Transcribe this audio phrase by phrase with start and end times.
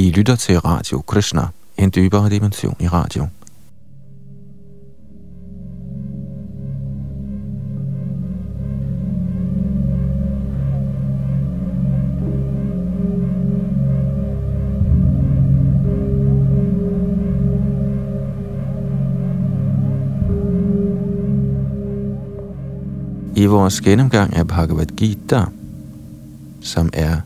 [0.00, 1.42] I lytter til Radio Krishna,
[1.78, 3.26] en dybere dimension i radio.
[23.36, 25.44] I vores gennemgang af Bhagavad Gita,
[26.60, 27.20] som er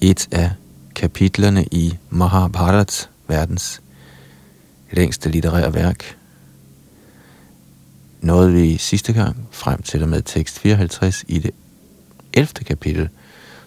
[0.00, 0.50] et af
[1.02, 3.82] kapitlerne i Mahabharat, verdens
[4.90, 6.16] længste litterære værk,
[8.20, 11.50] nåede vi sidste gang frem til og med tekst 54 i det
[12.32, 12.48] 11.
[12.64, 13.08] kapitel,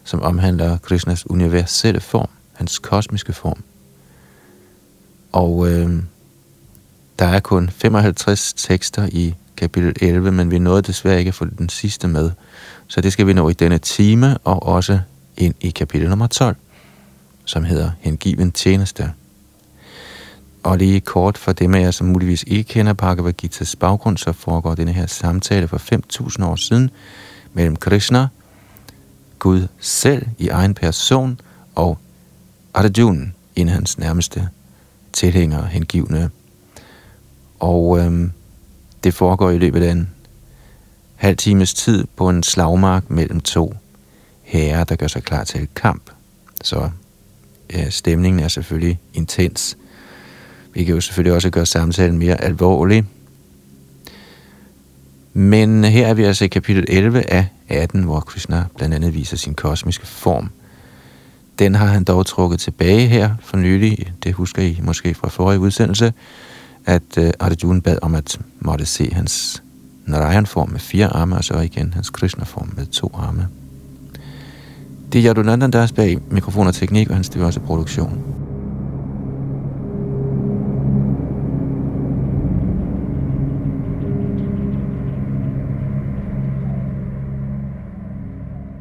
[0.03, 3.63] som omhandler Krishnas universelle form, hans kosmiske form.
[5.31, 6.03] Og øh,
[7.19, 11.45] der er kun 55 tekster i kapitel 11, men vi nåede desværre ikke at få
[11.45, 12.31] den sidste med.
[12.87, 14.99] Så det skal vi nå i denne time, og også
[15.37, 16.55] ind i kapitel nummer 12,
[17.45, 19.11] som hedder Hengiven tjeneste.
[20.63, 24.31] Og lige kort for dem af jer, som muligvis ikke kender Bhagavad Gita's baggrund, så
[24.31, 25.77] foregår denne her samtale for
[26.39, 26.89] 5.000 år siden
[27.53, 28.27] mellem Krishna,
[29.39, 31.39] Gud selv i egen person,
[31.75, 31.97] og
[32.73, 34.49] Arjuna, en af hans nærmeste
[35.13, 36.29] tilhængere, hengivne.
[37.59, 38.31] Og øhm,
[39.03, 40.09] det foregår i løbet af en
[41.15, 43.73] halv times tid på en slagmark mellem to
[44.41, 46.09] herrer, der gør sig klar til kamp.
[46.63, 46.89] Så
[47.73, 49.77] ja, stemningen er selvfølgelig intens.
[50.73, 53.05] Vi kan jo selvfølgelig også gøre samtalen mere alvorlig.
[55.33, 59.37] Men her er vi altså i kapitel 11 af 18, hvor Krishna blandt andet viser
[59.37, 60.49] sin kosmiske form.
[61.59, 64.13] Den har han dog trukket tilbage her for nylig.
[64.23, 66.13] Det husker I måske fra forrige udsendelse
[66.85, 69.63] at øh, Arjuna bad om at måtte se hans
[70.05, 73.47] Narayan-form med fire arme, og så igen hans Krishna-form med to arme.
[75.15, 78.19] Det er Yadunandan, der er bag mikrofon og teknik, og han styrer også produktion.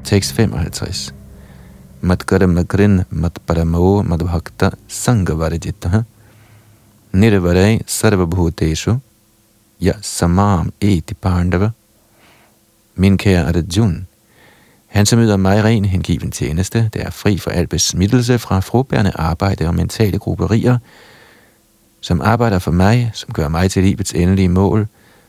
[0.05, 1.15] Tekst 55.
[2.01, 6.03] Matkara magrin matparamo madbhakta sangavarijita
[7.13, 8.97] nirvarai sarvabhuteshu
[9.81, 11.71] ya samam eti pandava.
[12.95, 14.05] Min kære Arjuna,
[14.95, 19.13] han som yder mig ren hengiven tjeneste, der er fri for al besmittelse fra frugtbærende
[19.15, 20.79] arbejde og mentale grupperier,
[22.01, 24.87] som arbejder for mig, som gør mig til livets endelige mål,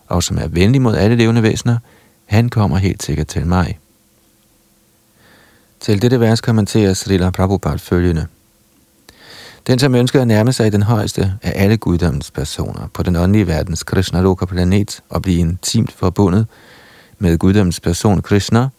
[0.08, 1.78] og som er venlig mod alle levende væsener,
[2.26, 3.80] han kommer helt sikkert til mig.
[5.80, 8.28] Til dette vers kommenterer Srila Prabhupada følgende.
[9.68, 13.48] Den, som ønsker at nærme sig den højeste af alle guddommens personer på den åndelige
[13.48, 16.48] verdens Krishna Loka planet og blive intimt forbundet
[17.20, 18.70] med guddommens person Krishna,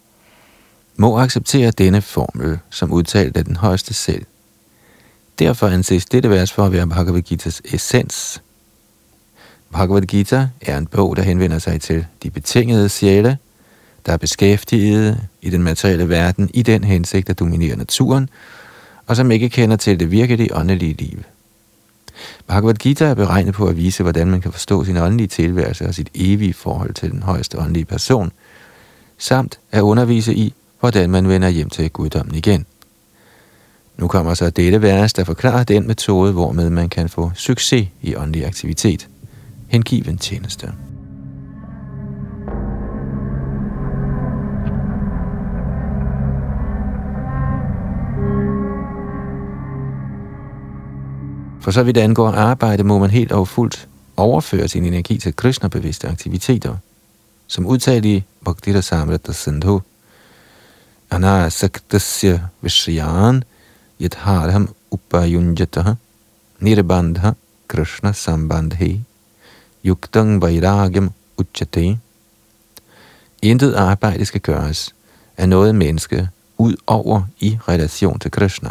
[0.97, 4.27] må acceptere denne formel som udtalt af den højeste selv.
[5.39, 8.43] Derfor anses dette vers for at være Bhagavad Gita's essens.
[9.73, 13.39] Bhagavad Gita er en bog, der henvender sig til de betingede sjæle,
[14.07, 18.29] der er beskæftiget i den materielle verden i den hensigt at dominere naturen–
[19.07, 21.19] og som ikke kender til det virkelige åndelige liv.
[22.47, 25.95] Bhagavad Gita er beregnet på at vise, hvordan man kan forstå sin åndelige tilværelse og
[25.95, 28.33] sit evige forhold til den højeste åndelige person,
[29.19, 32.67] samt at undervise i, hvordan man vender hjem til guddommen igen.
[33.97, 38.17] Nu kommer så dette vers, der forklarer den metode, hvormed man kan få succes i
[38.17, 39.09] åndelig aktivitet.
[39.69, 40.73] Hengiven tjeneste.
[51.61, 56.09] For så vidt angår arbejde, må man helt og fuldt overføre sin energi til Krishna-bevidste
[56.09, 56.77] aktiviteter,
[57.47, 59.83] som udtalt i Bhaktita Samrata Sindhu.
[61.11, 63.45] Anasaktasya Vishyan
[64.01, 65.97] Yadharham Upayunjataha
[66.61, 67.35] Nirbandha
[67.69, 69.01] Krishna sambandhi
[69.85, 71.99] Yuktang Vairagyam Uchate
[73.43, 74.95] Intet arbejde skal gøres
[75.37, 76.29] af noget menneske
[76.59, 78.71] ud over i relation til Krishna.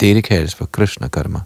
[0.00, 1.40] Dette kaldes for Krishna Karma.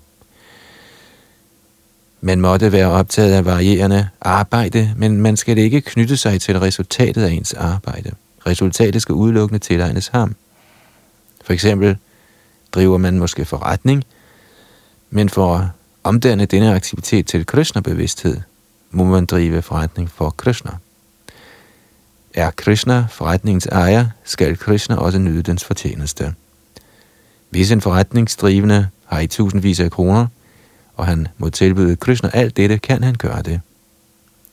[2.20, 7.22] Man måtte være optaget af varierende arbejde, men man skal ikke knytte sig til resultatet
[7.22, 8.10] af ens arbejde.
[8.46, 10.34] Resultatet skal udelukkende tilegnes ham.
[11.44, 11.96] For eksempel
[12.72, 14.04] driver man måske forretning,
[15.10, 15.66] men for at
[16.04, 18.40] omdanne denne aktivitet til Krishna-bevidsthed,
[18.90, 20.70] må man drive forretning for Krishna.
[22.34, 26.34] Er Krishna forretningens ejer, skal Krishna også nyde dens fortjeneste.
[27.50, 30.26] Hvis en forretningsdrivende har i tusindvis af kroner,
[30.96, 33.60] og han må tilbyde Krishna alt dette, kan han gøre det.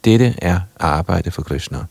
[0.06, 1.86] Dette er arbejde for Krishna.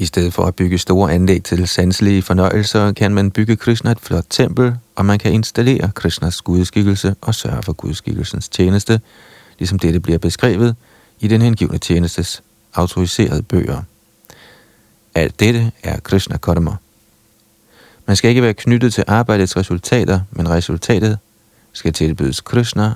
[0.00, 4.00] I stedet for at bygge store anlæg til sanselige fornøjelser, kan man bygge Krishna et
[4.00, 9.00] flot tempel, og man kan installere Krishnas gudskikkelse og sørge for gudskikkelsens tjeneste,
[9.58, 10.76] ligesom dette bliver beskrevet
[11.20, 12.42] i den hengivne tjenestes
[12.74, 13.82] autoriserede bøger.
[15.14, 16.76] Alt dette er Krishna Karma.
[18.06, 21.18] Man skal ikke være knyttet til arbejdets resultater, men resultatet
[21.72, 22.92] skal tilbydes Krishna,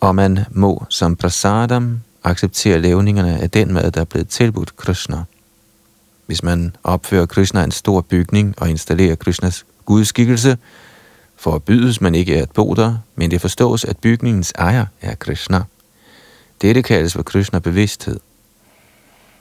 [0.00, 2.00] og man må som prasadam
[2.30, 5.24] accepterer levningerne af den mad, der er blevet tilbudt Krishna.
[6.26, 10.58] Hvis man opfører Krishna en stor bygning og installerer Krishnas gudskikkelse,
[11.36, 15.62] forbydes man ikke at bo der, men det forstås, at bygningens ejer er Krishna.
[16.62, 18.20] Dette kaldes for Krishna-bevidsthed.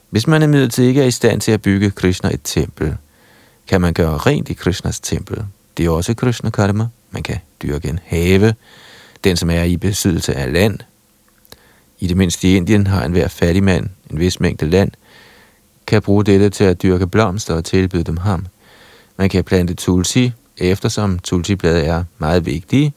[0.10, 2.98] Hvis man imidlertid ikke er i stand til at bygge Krishna et tempel,
[3.68, 5.46] kan man gøre rent i Krishnas tempel.
[5.78, 6.88] Det er også Krishna karma.
[7.12, 8.54] Man kan dyrke en have.
[9.24, 10.80] Den, som er i besiddelse af land.
[12.06, 14.92] I det mindste i Indien har enhver fattig mand en vis mængde land,
[15.88, 18.46] kan bruge dette til at dyrke blomster og tilbyde dem ham.
[19.18, 22.94] Man kan plante tulsi, eftersom tulsiblade er meget vigtige,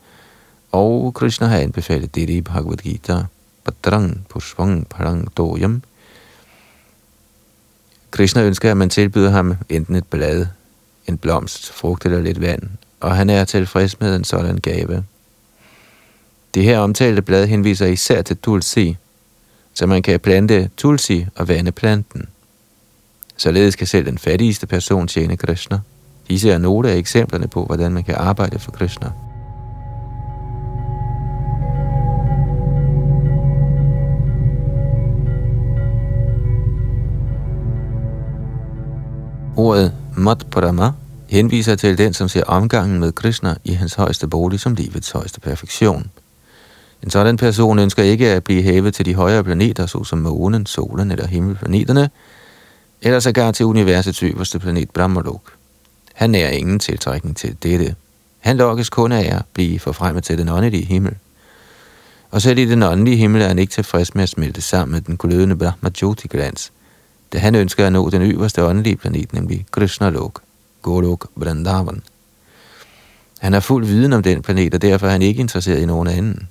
[0.72, 3.24] og Krishna har anbefalet dette i Bhagavad Gita.
[3.64, 5.82] Padrang pushvang parang doyam.
[8.10, 10.46] Krishna ønsker, at man tilbyder ham enten et blad,
[11.06, 12.62] en blomst, frugt eller lidt vand,
[13.00, 15.04] og han er tilfreds med en sådan gave.
[16.54, 18.96] Det her omtalte blad henviser især til tulsi,
[19.74, 22.28] så man kan plante tulsi og vande planten.
[23.36, 25.80] Således kan selv den fattigste person tjene Krishna.
[26.28, 29.12] Disse er nogle af eksemplerne på, hvordan man kan arbejde for Krishna.
[39.56, 40.92] Ordet Madhparama
[41.28, 45.40] henviser til den, som ser omgangen med Krishna i hans højeste bolig som livets højeste
[45.40, 46.10] perfektion.
[47.02, 51.10] En sådan person ønsker ikke at blive hævet til de højere planeter, såsom månen, solen
[51.10, 52.10] eller himmelplaneterne,
[53.02, 55.52] eller sågar til universets øverste planet Brahmalok.
[56.14, 57.94] Han nærer ingen tiltrækning til dette.
[58.38, 61.14] Han lokkes kun af at blive forfremmet til den åndelige himmel.
[62.30, 65.00] Og selv i den åndelige himmel er han ikke tilfreds med at smelte sammen med
[65.00, 66.72] den glødende Brahmajyoti-glans,
[67.32, 70.40] da han ønsker at nå den øverste åndelige planet, nemlig Krishna Lok,
[70.82, 72.02] Golok Vrindavan.
[73.38, 76.08] Han har fuld viden om den planet, og derfor er han ikke interesseret i nogen
[76.08, 76.48] anden.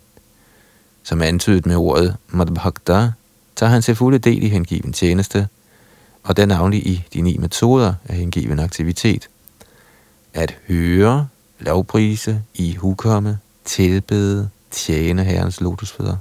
[1.08, 3.12] Som antydet med ordet Madhbhakta,
[3.56, 5.48] tager han til fulde del i hengiven tjeneste,
[6.24, 9.30] og den navnlig i de ni metoder af hengiven aktivitet.
[10.34, 11.28] At høre,
[11.60, 16.18] lovprise, i hukomme, tilbede, tjene herrens lotusfødder,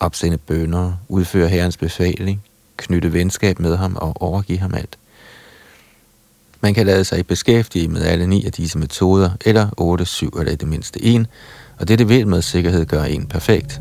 [0.00, 2.42] opsende bønder, udføre herrens befaling,
[2.76, 4.98] knytte venskab med ham og overgive ham alt.
[6.60, 10.52] Man kan lade sig beskæftige med alle ni af disse metoder, eller 8, 7 eller
[10.52, 11.26] i det mindste en,
[11.82, 13.80] og dette vil med sikkerhed gøre en perfekt.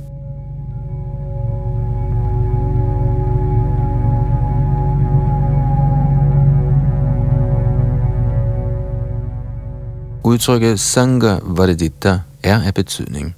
[10.24, 13.36] Udtrykket Sangha Vardita er af betydning.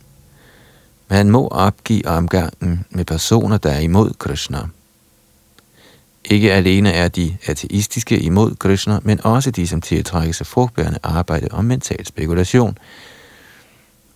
[1.10, 4.60] Man må opgive omgangen med personer, der er imod Krishna.
[6.26, 11.48] Ikke alene er de ateistiske imod Krishna, men også de, som tiltrækkes af frugtbærende arbejde
[11.52, 12.78] og mental spekulation.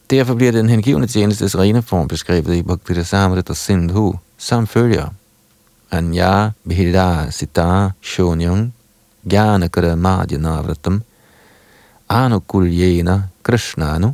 [0.10, 5.10] Derfor bliver den hengivende tjenestes rene form beskrevet i Bhakti Samrita Sindhu som følger.
[5.92, 8.74] Anya Bhida Sita Shonyang
[9.30, 11.04] Gyana Karamadya Navratam
[12.10, 14.14] Anukulyena Krishnanu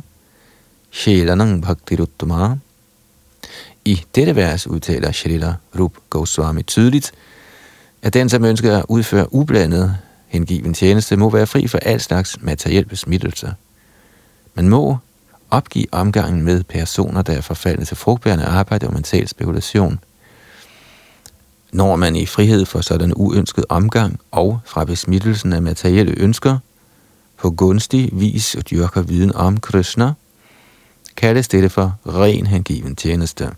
[0.90, 2.58] Shelanang Bhaktiruttama
[3.84, 7.12] I dette vers udtaler Shrila Rup Goswami tydeligt,
[8.02, 9.96] at den, som ønsker at udføre ublandet
[10.28, 13.54] hengiven tjeneste, må være fri for al slags materiel besmittelse.
[14.54, 14.98] Man må
[15.56, 19.98] opgive omgangen med personer, der er forfaldet til frugtbærende arbejde og mental spekulation.
[21.72, 26.58] Når man i frihed for sådan uønsket omgang og fra besmittelsen af materielle ønsker,
[27.36, 30.12] på gunstig vis og dyrker viden om Krishna,
[31.16, 33.50] kaldes dette for ren hengiven tjeneste.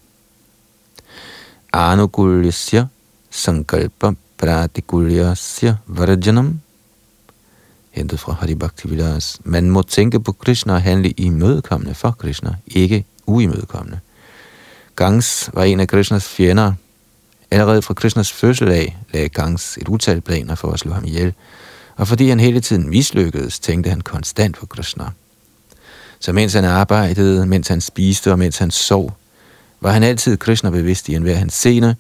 [1.73, 2.87] Anugulyasya
[3.31, 6.61] sankalpa pratikulyasya varjanam
[7.97, 9.41] hentet fra Hari Bhakti Vilas.
[9.45, 13.99] Man må tænke på Krishna og handle imødekommende for Krishna, ikke uimødekommende.
[14.97, 16.73] Gangs var en af Krishnas fjender.
[17.51, 21.35] Allerede fra Krishnas fødsel af lagde Gangs et utal planer for at slå ham ihjel,
[21.97, 25.05] og fordi han hele tiden mislykkedes, tænkte han konstant på Krishna.
[26.21, 29.17] Så mens han arbejdede, mens han spiste og mens han sov,
[29.81, 31.97] var han altid Krishna bevidst i enhver hans scene,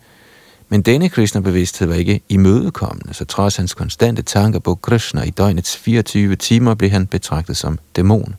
[0.68, 5.76] men denne Krishna-bevidsthed var ikke imødekommende, så trods hans konstante tanker på Krishna i døgnets
[5.76, 8.34] 24 timer blev han betragtet som dæmon.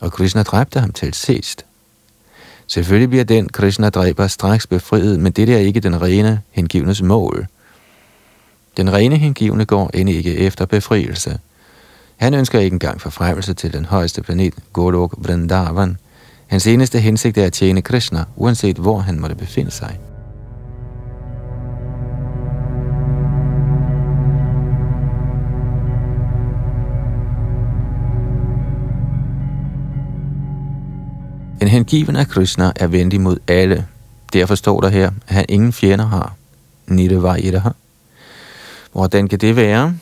[0.00, 1.64] Og Krishna dræbte ham til sidst.
[2.66, 7.46] Selvfølgelig bliver den Krishna dræber straks befriet, men det er ikke den rene hengivnes mål.
[8.76, 11.38] Den rene hengivne går end ikke efter befrielse.
[12.16, 15.96] Han ønsker ikke engang forfremmelse til den højeste planet, Golok Vrindavan.
[16.46, 19.98] Hans eneste hensigt er at tjene Krishna, uanset hvor han måtte befinde sig.
[31.60, 33.86] En hengiven af Krishna er venlig mod alle.
[34.32, 36.34] Derfor står der her, at han ingen fjender har.
[37.60, 37.74] har.
[38.92, 39.94] Hvordan kan det være?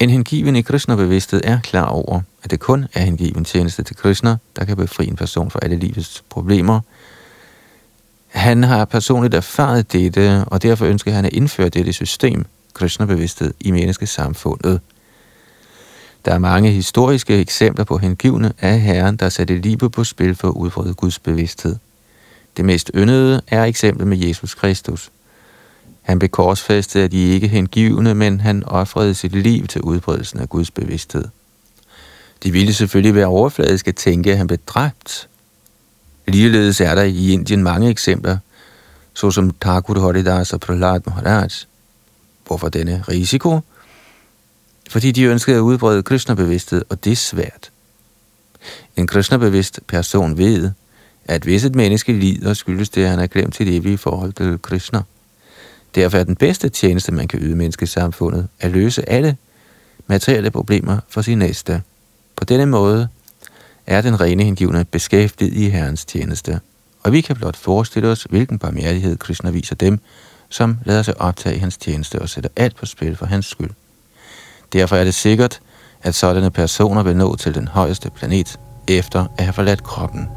[0.00, 4.36] En hengiven i Krishna-bevidsthed er klar over, at det kun er hengiven tjeneste til Krishna,
[4.56, 6.80] der kan befri en person fra alle livets problemer.
[8.28, 13.70] Han har personligt erfaret dette, og derfor ønsker han at indføre dette system, Krishna-bevidsthed, i
[13.70, 14.80] menneskesamfundet.
[16.24, 20.48] Der er mange historiske eksempler på hengivne af Herren, der satte livet på spil for
[20.48, 21.76] at udfordre Guds bevidsthed.
[22.56, 25.10] Det mest yndede er eksemplet med Jesus Kristus–
[26.08, 30.48] han blev korsfæstet af de ikke hengivne, men han offrede sit liv til udbredelsen af
[30.48, 31.24] Guds bevidsthed.
[32.42, 35.28] De ville selvfølgelig være overfladiske at tænke, at han blev dræbt.
[36.26, 38.38] Ligeledes er der i Indien mange eksempler,
[39.14, 41.48] såsom Thakur Haridas og Prahlad Maharaj.
[42.46, 43.60] Hvorfor denne risiko?
[44.88, 47.70] Fordi de ønskede at udbrede Krishna-bevidsthed, og det er svært.
[48.96, 50.70] En Krishna-bevidst person ved,
[51.24, 54.58] at hvis et menneske lider, skyldes det, at han har glemt sit evige forhold til
[54.62, 55.02] Krishna–
[55.94, 59.36] Derfor er den bedste tjeneste, man kan yde menneskesamfundet, at løse alle
[60.06, 61.82] materielle problemer for sin næste.
[62.36, 63.08] På denne måde
[63.86, 66.60] er den rene hengivne beskæftiget i Herrens tjeneste.
[67.02, 69.98] Og vi kan blot forestille os, hvilken barmhjertighed Krishna viser dem,
[70.48, 73.70] som lader sig optage i hans tjeneste og sætter alt på spil for hans skyld.
[74.72, 75.60] Derfor er det sikkert,
[76.02, 78.58] at sådanne personer vil nå til den højeste planet,
[78.88, 80.28] efter at have forladt kroppen.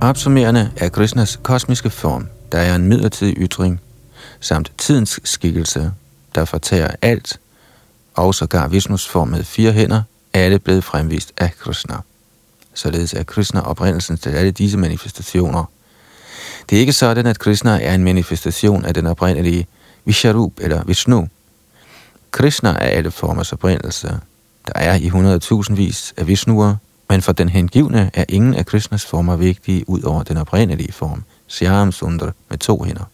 [0.00, 3.80] Opsummerende er Krishnas kosmiske form, der er en midlertidig ytring,
[4.40, 5.92] samt tidens skikkelse,
[6.34, 7.40] der fortærer alt,
[8.14, 11.96] og sågar Vishnus form med fire hænder, er alle blevet fremvist af Krishna.
[12.76, 15.64] Således er Krishna oprindelsen til alle disse manifestationer.
[16.70, 19.66] Det er ikke sådan, at Krishna er en manifestation af den oprindelige
[20.04, 21.28] Visharup eller Vishnu.
[22.30, 24.08] Krishna er alle formers oprindelse.
[24.66, 25.08] Der er i
[25.68, 26.76] 100.000 vis af Vishnuer,
[27.08, 31.24] men for den hengivne er ingen af Krishnas former vigtige ud over den oprindelige form,
[31.48, 33.04] Shyam Sundar med to hænder.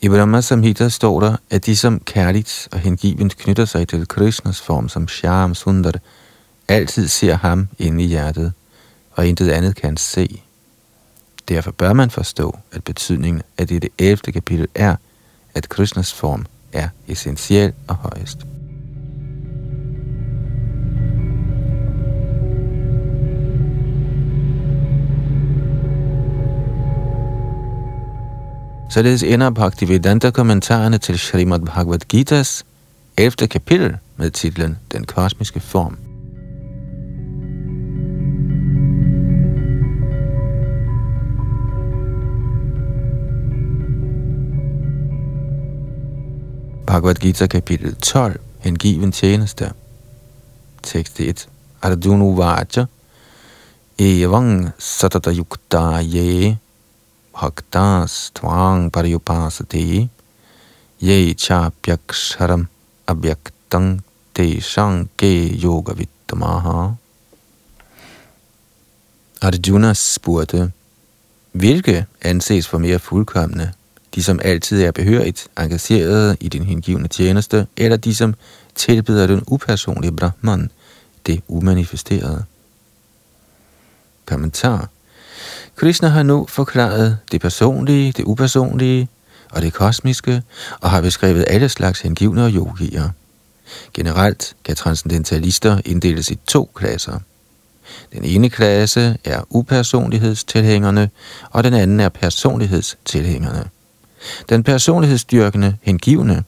[0.00, 4.60] I Brahma Samhita står der, at de som kærligt og hengivent knytter sig til Krishnas
[4.60, 5.92] form som Shyam Sundar,
[6.68, 8.52] altid ser ham inde i hjertet,
[9.12, 10.42] og intet andet kan se.
[11.48, 14.16] Derfor bør man forstå, at betydningen af dette 11.
[14.16, 14.96] kapitel er,
[15.54, 18.38] at Krishnas form er essentiel og højest.
[28.90, 32.62] Således ender Bhaktivedanta kommentarerne til Srimad Bhagavad Gita's
[33.16, 33.48] 11.
[33.48, 36.13] kapitel med titlen Den kosmiske form.
[46.84, 49.72] Bhagavad Gita kapitel 12, hengiven tjeneste.
[50.82, 51.48] Tekst 1.
[51.80, 52.88] Arjuna Vaja,
[53.96, 56.58] Evang satata yukta ye
[57.32, 60.10] bhaktas tvang pariyupasati
[61.00, 62.68] ye chapyaksharam
[63.08, 64.02] Abhyaktang
[64.34, 66.96] te shanke yoga vittamaha.
[69.40, 70.72] Arjuna spurgte,
[71.54, 73.72] hvilke anses for mere fuldkommende,
[74.14, 78.34] de som altid er behørigt engageret i din hengivne tjeneste, eller de som
[78.74, 80.70] tilbeder den upersonlige Brahman,
[81.26, 82.44] det umanifesterede?
[84.26, 84.88] Kommentar
[85.76, 89.08] Krishna har nu forklaret det personlige, det upersonlige
[89.50, 90.42] og det kosmiske,
[90.80, 93.10] og har beskrevet alle slags hengivne og yogier.
[93.94, 97.18] Generelt kan transcendentalister inddeles i to klasser.
[98.12, 101.10] Den ene klasse er upersonlighedstilhængerne,
[101.50, 103.70] og den anden er personlighedstilhængerne.
[104.48, 106.44] Den personlighedsstyrkende hengivne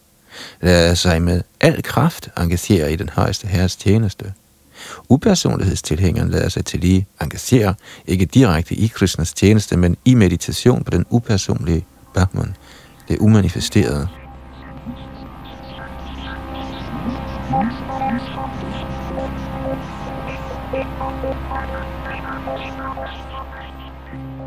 [0.60, 4.32] lader sig med al kraft engagere i den højeste herres tjeneste–
[5.08, 7.74] Upersonlighedstilhængeren lader sig til lige engagere,
[8.06, 12.56] ikke direkte i Krishnas tjeneste, men i meditation på den upersonlige Brahman,
[13.08, 14.08] det umanifesterede.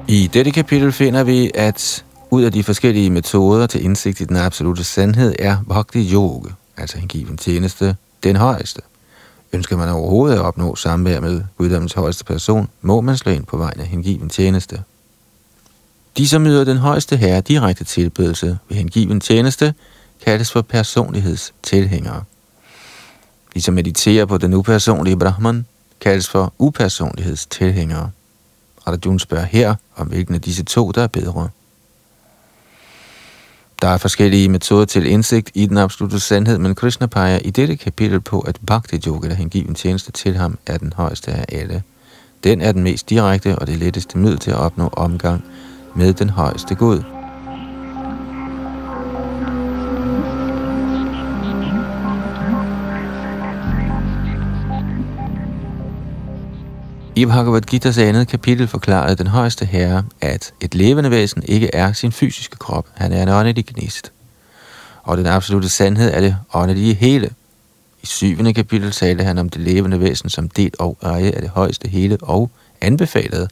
[0.07, 4.35] I dette kapitel finder vi, at ud af de forskellige metoder til indsigt i den
[4.35, 8.81] absolute sandhed er Bhakti Yoga, altså hengiven tjeneste, den højeste.
[9.53, 13.57] Ønsker man overhovedet at opnå samvær med guddommens højeste person, må man slå ind på
[13.57, 14.83] vejen af hengiven tjeneste.
[16.17, 19.73] De, som yder den højeste herre direkte tilbedelse ved hengiven tjeneste,
[20.25, 22.23] kaldes for personlighedstilhængere.
[23.53, 25.65] De, som mediterer på den upersonlige Brahman,
[26.01, 28.11] kaldes for upersonlighedstilhængere.
[28.87, 31.49] Radajun spørger her, om hvilken af disse to, der er bedre.
[33.81, 37.75] Der er forskellige metoder til indsigt i den absolute sandhed, men Krishna peger i dette
[37.75, 41.83] kapitel på, at Bhakti Yoga, der hengiven tjeneste til ham, er den højeste af alle.
[42.43, 45.43] Den er den mest direkte og det letteste middel til at opnå omgang
[45.95, 47.18] med den højeste Gud.
[57.19, 61.93] I Bhagavad Gita's andet kapitel forklarede den højeste herre, at et levende væsen ikke er
[61.93, 62.87] sin fysiske krop.
[62.93, 64.11] Han er en åndelig gnist.
[65.03, 67.29] Og den absolute sandhed er det åndelige hele.
[68.03, 71.49] I syvende kapitel talte han om det levende væsen som del og eje af det
[71.49, 73.47] højeste hele og anbefalede,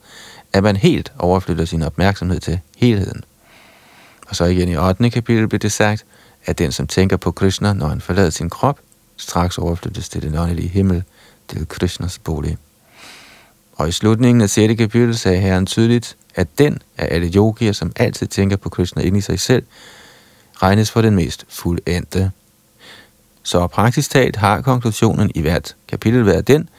[0.54, 3.24] at man helt overflytter sin opmærksomhed til helheden.
[4.28, 5.10] Og så igen i 8.
[5.10, 6.06] kapitel blev det sagt,
[6.46, 8.80] at den, som tænker på Krishna, når han forlader sin krop,
[9.18, 11.04] straks overflyttes til den åndelige himmel,
[11.48, 12.58] til Krishnas bolig.
[13.78, 14.78] Og i slutningen af 6.
[14.78, 19.18] kapitel sagde Herren tydeligt, at den af alle yogier, som altid tænker på Krishna ind
[19.18, 19.64] i sig selv,
[20.54, 22.32] regnes for den mest fuldendte.
[23.44, 26.70] Så praktisk talt har konklusionen i hvert kapitel været den,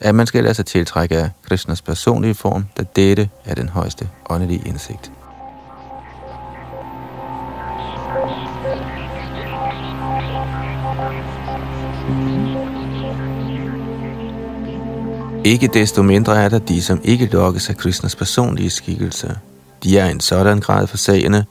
[0.00, 4.08] at man skal lade sig tiltrække af Krishnas personlige form, da dette er den højeste
[4.30, 5.12] åndelige indsigt.
[15.44, 19.36] Ikke desto mindre er der de, som ikke lokkes af Krishnas personlige skikkelse.
[19.82, 21.46] De er en sådan grad for sagene,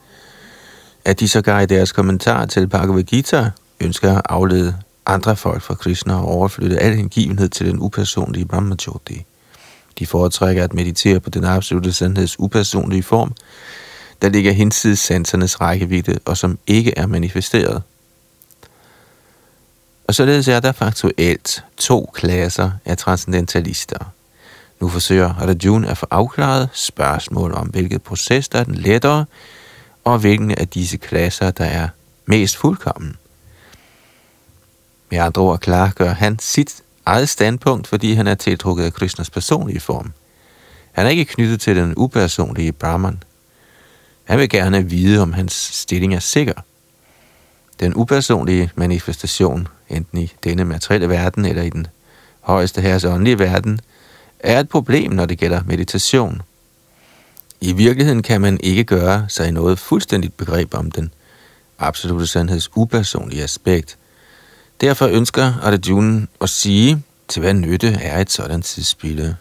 [1.06, 5.76] at de sågar i deres kommentar til Bhagavad Gita ønsker at aflede andre folk fra
[5.76, 9.26] Krishna og overflytte al hengivenhed til den upersonlige Brahmajoti.
[10.00, 13.34] De foretrækker at meditere på den absolute sandheds upersonlige form,
[14.22, 17.82] der ligger hinsides sansernes rækkevidde og som ikke er manifesteret.
[20.12, 24.14] Og således er der faktuelt to klasser af transcendentalister.
[24.80, 29.26] Nu forsøger Arjuna at få afklaret spørgsmål om, hvilket proces der er den lettere,
[30.04, 31.88] og hvilken af disse klasser, der er
[32.26, 33.16] mest fuldkommen.
[35.12, 39.80] Med andre ord klargør han sit eget standpunkt, fordi han er tiltrukket af Krishnas personlige
[39.80, 40.14] form.
[40.92, 43.24] Han er ikke knyttet til den upersonlige Brahman.
[44.24, 46.62] Han vil gerne vide, om hans stilling er sikker.
[47.82, 51.88] Den upersonlige manifestation, enten i denne materielle verden eller i den
[52.42, 53.80] højeste herres åndelige verden,
[54.40, 56.42] er et problem, når det gælder meditation.
[57.62, 61.14] I virkeligheden kan man ikke gøre sig noget fuldstændigt begreb om den
[61.80, 63.98] absolute sandheds upersonlige aspekt.
[64.82, 69.36] Derfor ønsker Arjuna at sige, til hvad nytte er et sådan tidsspilde.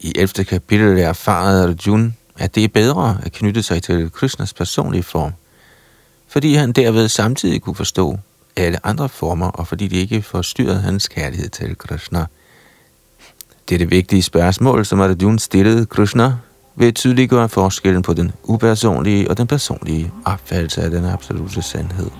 [0.00, 0.44] I 11.
[0.44, 5.32] kapitel erfarede Arjuna, at det er bedre at knytte sig til Krishnas personlige form,
[6.32, 8.18] fordi han derved samtidig kunne forstå
[8.56, 12.26] alle andre former, og fordi de ikke forstyrrede hans kærlighed til Krishna.
[13.68, 16.34] Det er det vigtige spørgsmål, som Arjuna stillede Krishna,
[16.76, 22.10] ved tydeliggøre forskellen på den upersonlige og den personlige opfattelse af den absolute sandhed.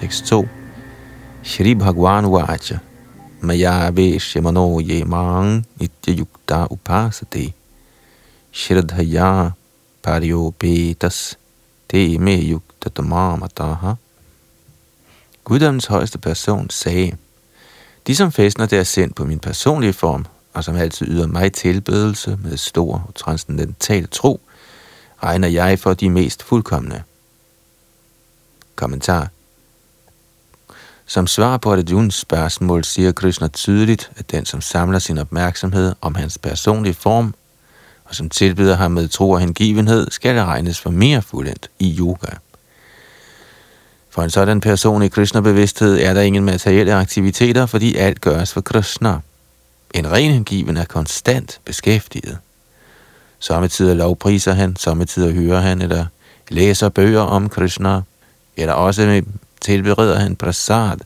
[0.00, 0.48] Tekst 2.
[1.42, 2.78] Shri Bhagwan Vacha
[3.40, 4.40] Maya Veshya
[4.88, 7.52] Ye Mang Nitya Yukta Upasate
[8.50, 9.52] Shradhaya
[10.02, 11.36] Pariopetas
[11.86, 13.94] Te Me Yukta Tamamataha
[15.44, 17.16] Guddommens højeste person sagde,
[18.06, 22.38] De som fæstner deres sind på min personlige form, og som altid yder mig tilbedelse
[22.42, 24.40] med stor og transcendental tro,
[25.22, 27.02] regner jeg for de mest fuldkommende.
[28.76, 29.28] Kommentar
[31.10, 36.14] som svar på Arjuns spørgsmål siger Krishna tydeligt, at den, som samler sin opmærksomhed om
[36.14, 37.34] hans personlige form,
[38.04, 42.28] og som tilbyder ham med tro og hengivenhed, skal regnes for mere fuldendt i yoga.
[44.10, 48.60] For en sådan person i Krishna-bevidsthed er der ingen materielle aktiviteter, fordi alt gøres for
[48.60, 49.18] Krishna.
[49.94, 52.38] En ren hengiven er konstant beskæftiget.
[53.38, 56.06] Sommetider lovpriser han, sommetider hører han eller
[56.48, 58.00] læser bøger om Krishna,
[58.56, 59.22] eller også
[59.60, 60.98] tilbereder han prasad,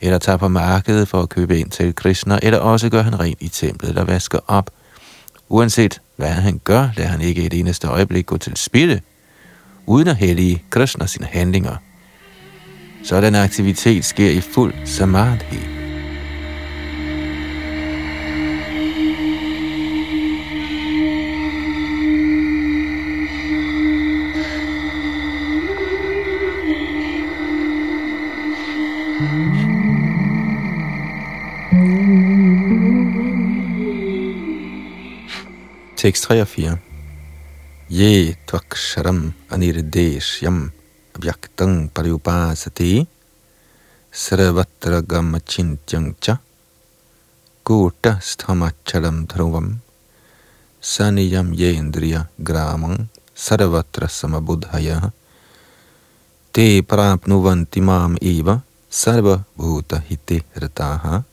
[0.00, 3.42] eller tager på markedet for at købe ind til Krishna, eller også gør han rent
[3.42, 4.70] i templet eller vasker op.
[5.48, 9.00] Uanset hvad han gør, lader han ikke et eneste øjeblik gå til spilde,
[9.86, 11.76] uden at hellige Krishna sine handlinger.
[13.04, 15.75] Sådan aktivitet sker i fuld samadhi.
[36.06, 36.74] Tekst 3 og 4.
[37.90, 40.70] Ye tvaksharam anirdeshyam
[41.18, 43.02] abhyaktang pariyupasati
[44.14, 46.38] sarvatra gamachintyang cha
[47.66, 49.82] kota sthamacharam dhruvam
[50.78, 55.10] saniyam yendriya gramang sarvatra samabudhaya
[56.54, 61.26] te prapnuvanti mam eva sarva bhuta hite rataha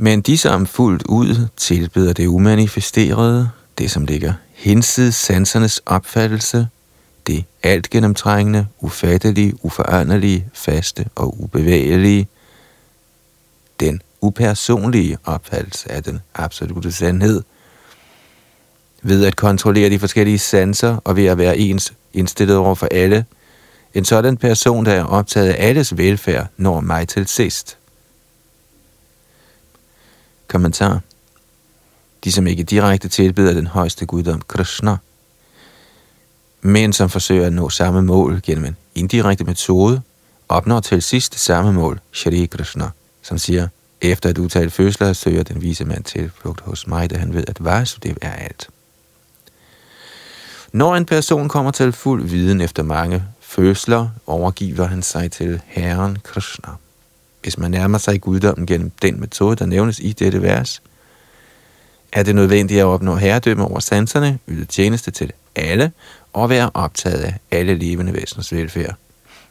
[0.00, 6.68] men de, som fuldt ud tilbeder det umanifesterede, det som ligger hinsides sansernes opfattelse,
[7.26, 12.28] det alt gennemtrængende, ufattelige, uforanderlige, faste og ubevægelige,
[13.80, 17.42] den upersonlige opfattelse af den absolute sandhed,
[19.02, 23.24] ved at kontrollere de forskellige sanser og ved at være ens indstillet over for alle,
[23.94, 27.77] en sådan person, der er optaget af alles velfærd, når mig til sidst.
[30.48, 31.00] Kommentar.
[32.24, 34.96] De, som ikke direkte tilbeder den højeste guddom Krishna,
[36.60, 40.02] men som forsøger at nå samme mål gennem en indirekte metode,
[40.48, 42.90] opnår til sidst samme mål, Shri Krishna,
[43.22, 43.68] som siger,
[44.00, 47.64] efter at udtale fødsler søger den vise mand tilflugt hos mig, da han ved, at
[47.64, 48.68] Vasudev er alt.
[50.72, 56.18] Når en person kommer til fuld viden efter mange fødsler, overgiver han sig til Herren
[56.22, 56.68] Krishna.
[57.42, 60.82] Hvis man nærmer sig guddommen gennem den metode, der nævnes i dette vers,
[62.12, 65.92] er det nødvendigt at opnå herredømme over sanserne, yde tjeneste til alle
[66.32, 68.94] og være optaget af alle levende væseners velfærd.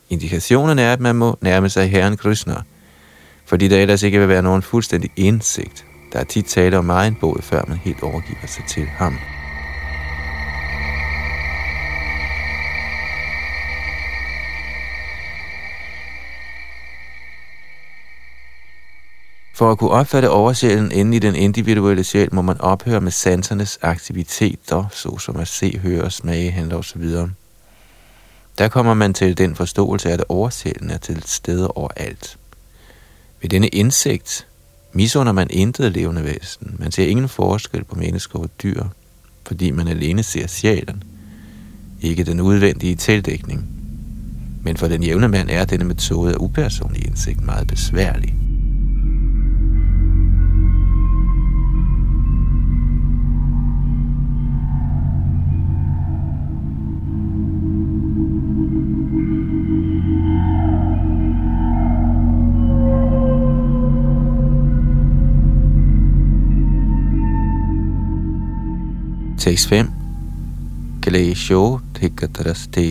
[0.09, 2.55] Indikationen er, at man må nærme sig Herren Krishna,
[3.45, 5.85] fordi der ellers ikke vil være nogen fuldstændig indsigt.
[6.13, 9.17] Der er tit tale om egen båd, før man helt overgiver sig til ham.
[19.57, 23.79] For at kunne opfatte oversjælen inde i den individuelle sjæl, må man ophøre med sansernes
[23.81, 27.03] aktiviteter, såsom at se, høre, smage, handle osv.
[28.57, 32.37] Der kommer man til den forståelse, at oversjælen er til stede overalt.
[33.41, 34.47] Ved denne indsigt
[34.93, 36.75] misunder man intet levende væsen.
[36.79, 38.83] Man ser ingen forskel på mennesker og dyr,
[39.47, 41.03] fordi man alene ser sjælen,
[42.01, 43.69] ikke den udvendige tildækning.
[44.63, 48.46] Men for den jævne mand er denne metode af upersonlig indsigt meget besværlig.
[69.47, 69.91] Tekst 5.
[71.01, 71.79] Klesho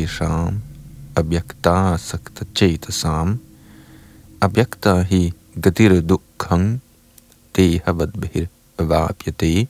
[0.06, 0.62] sham
[1.14, 3.40] abhyakta sakta chetasam
[4.40, 6.80] abhyakta hi gatir dukkhang
[7.56, 8.46] dehavadbhir
[8.78, 9.68] vabhyate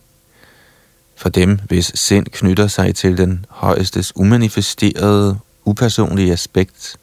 [1.17, 6.97] for dem, hvis sind knytter sig til den højestes umanifesterede, upersonlige aspekt,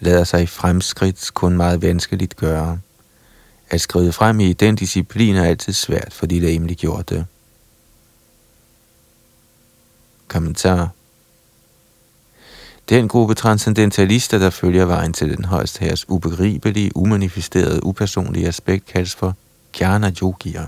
[0.00, 2.78] lader sig fremskridt kun meget vanskeligt gøre.
[3.70, 7.26] At skride frem i den disciplin er altid svært for de læmeligt gjorde
[10.28, 10.88] Kommentar
[12.88, 19.14] Den gruppe transcendentalister, der følger vejen til den højeste herres ubegribelige, umanifesterede, upersonlige aspekt, kaldes
[19.14, 19.36] for
[19.80, 20.66] Jnana Yogier.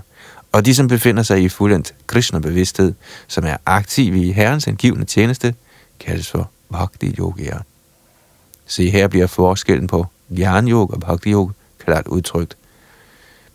[0.53, 2.95] Og de, som befinder sig i fuldendt Krishna-bevidsthed,
[3.29, 5.55] som er aktive i herrens angivende tjeneste,
[6.01, 7.59] kaldes for Bhakti Yogier.
[8.67, 11.53] Se, her bliver forskellen på Jnana Yoga og Bhakti Yoga
[11.85, 12.57] klart udtrykt.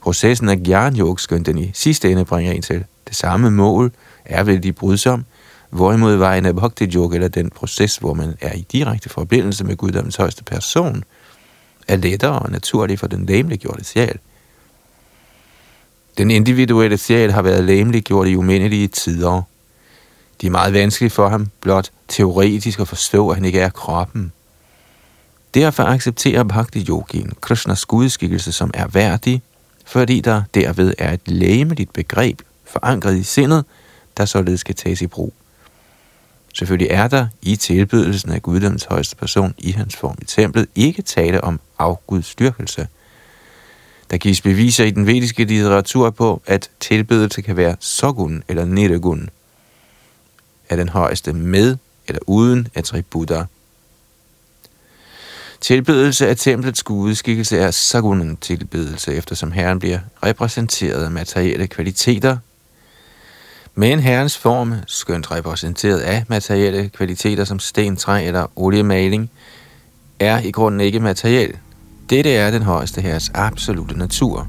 [0.01, 3.91] Processen af Jnana Yoga, skønt den i sidste ende bringer en til det samme mål,
[4.25, 5.25] er vel de brydsom,
[5.69, 9.75] Hvorimod vejen af bhakti yoga, eller den proces, hvor man er i direkte forbindelse med
[9.75, 11.03] guddommens højeste person,
[11.87, 14.19] er lettere og naturlig for den læmeliggjorte sjæl.
[16.17, 19.41] Den individuelle sjæl har været læmeliggjort i umindelige tider.
[20.41, 24.31] Det er meget vanskeligt for ham blot teoretisk at forstå, at han ikke er kroppen.
[25.53, 29.41] Derfor accepterer bhakti yogien Krishnas gudskikkelse som er værdig,
[29.85, 33.65] fordi der derved er et læmeligt begreb forankret i sindet,
[34.17, 35.33] der således skal tages i brug.
[36.57, 41.01] Selvfølgelig er der i tilbydelsen af guddommens højeste person i hans form i templet ikke
[41.01, 42.87] tale om afgudstyrkelse.
[44.11, 49.29] Der gives beviser i den vediske litteratur på, at tilbedelse kan være sogun eller niragun,
[50.69, 53.45] af den højeste med eller uden attributter.
[55.61, 62.37] Tilbedelse af templets gudeskikkelse er sagunen tilbedelse, eftersom Herren bliver repræsenteret af materielle kvaliteter.
[63.77, 69.31] Men Herrens form, skønt repræsenteret af materielle kvaliteter som sten, træ eller oliemaling,
[70.19, 71.57] er i grunden ikke materiel.
[72.09, 74.47] Dette er den højeste herres absolute natur.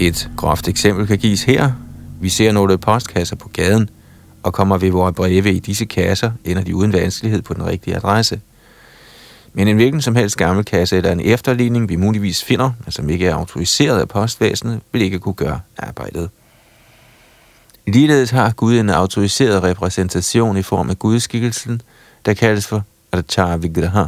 [0.00, 1.72] Et groft eksempel kan gives her.
[2.20, 3.90] Vi ser nogle postkasser på gaden,
[4.42, 7.96] og kommer vi vores breve i disse kasser, ender de uden vanskelighed på den rigtige
[7.96, 8.40] adresse.
[9.52, 13.10] Men en hvilken som helst gammel kasse eller en efterligning, vi muligvis finder, men som
[13.10, 16.30] ikke er autoriseret af postvæsenet, vil ikke kunne gøre arbejdet.
[17.86, 21.82] Ligeledes har Gud en autoriseret repræsentation i form af gudskikkelsen,
[22.26, 24.04] der kaldes for Adachar Vigraha.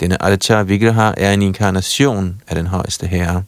[0.00, 3.42] Denne Adachar Vigraha er en inkarnation af den højeste herre.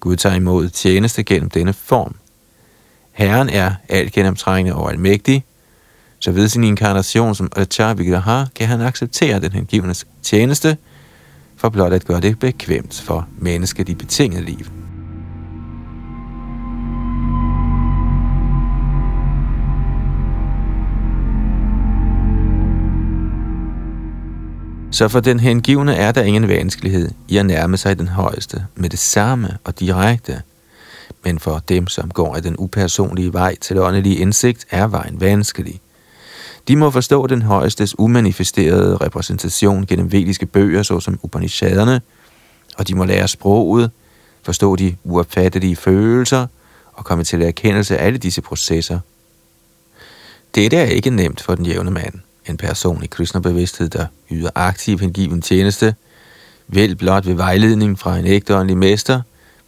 [0.00, 2.14] Gud tager imod tjeneste gennem denne form.
[3.12, 5.44] Herren er alt gennemtrængende og almægtig,
[6.18, 10.76] så ved sin inkarnation som Acharya har, kan han acceptere den hengivnes tjeneste,
[11.56, 14.66] for blot at gøre det bekvemt for mennesket i betinget liv.
[24.90, 28.90] Så for den hengivne er der ingen vanskelighed i at nærme sig den højeste med
[28.90, 30.42] det samme og direkte.
[31.24, 35.80] Men for dem, som går af den upersonlige vej til åndelig indsigt, er vejen vanskelig.
[36.68, 42.00] De må forstå den højestes umanifesterede repræsentation gennem vediske bøger, såsom Upanishaderne,
[42.78, 43.90] og de må lære sproget,
[44.42, 46.46] forstå de uopfattelige følelser
[46.92, 48.98] og komme til erkendelse af alle disse processer.
[50.54, 52.14] Dette er ikke nemt for den jævne mand
[52.46, 55.94] en person i kristnebevidsthed, der yder aktiv hengiven tjeneste,
[56.68, 59.22] vel blot ved vejledning fra en ægte åndelig mester,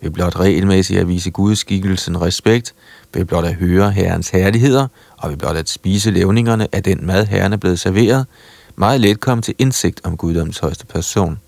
[0.04, 2.74] ved blot regelmæssigt at vise gudskikkelsen respekt,
[3.14, 4.86] ved blot at høre herrens herligheder,
[5.16, 8.26] og ved blot at spise levningerne af den mad, herren er blevet serveret,
[8.76, 11.38] meget let komme til indsigt om guddoms højeste person.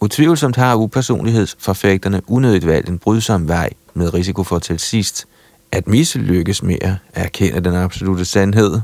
[0.00, 5.26] Utvivlsomt har upersonlighedsforfægterne unødigt valgt en brydsom vej med risiko for til sidst
[5.72, 8.80] at mislykkes med at erkende den absolute sandhed,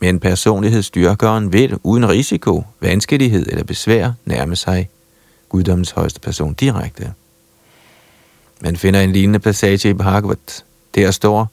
[0.00, 4.88] men personlighedsstyrkeren vil uden risiko, vanskelighed eller besvær nærme sig
[5.48, 7.12] guddommens højeste person direkte.
[8.60, 10.62] Man finder en lignende passage i Bhagavad.
[10.94, 11.50] Der står,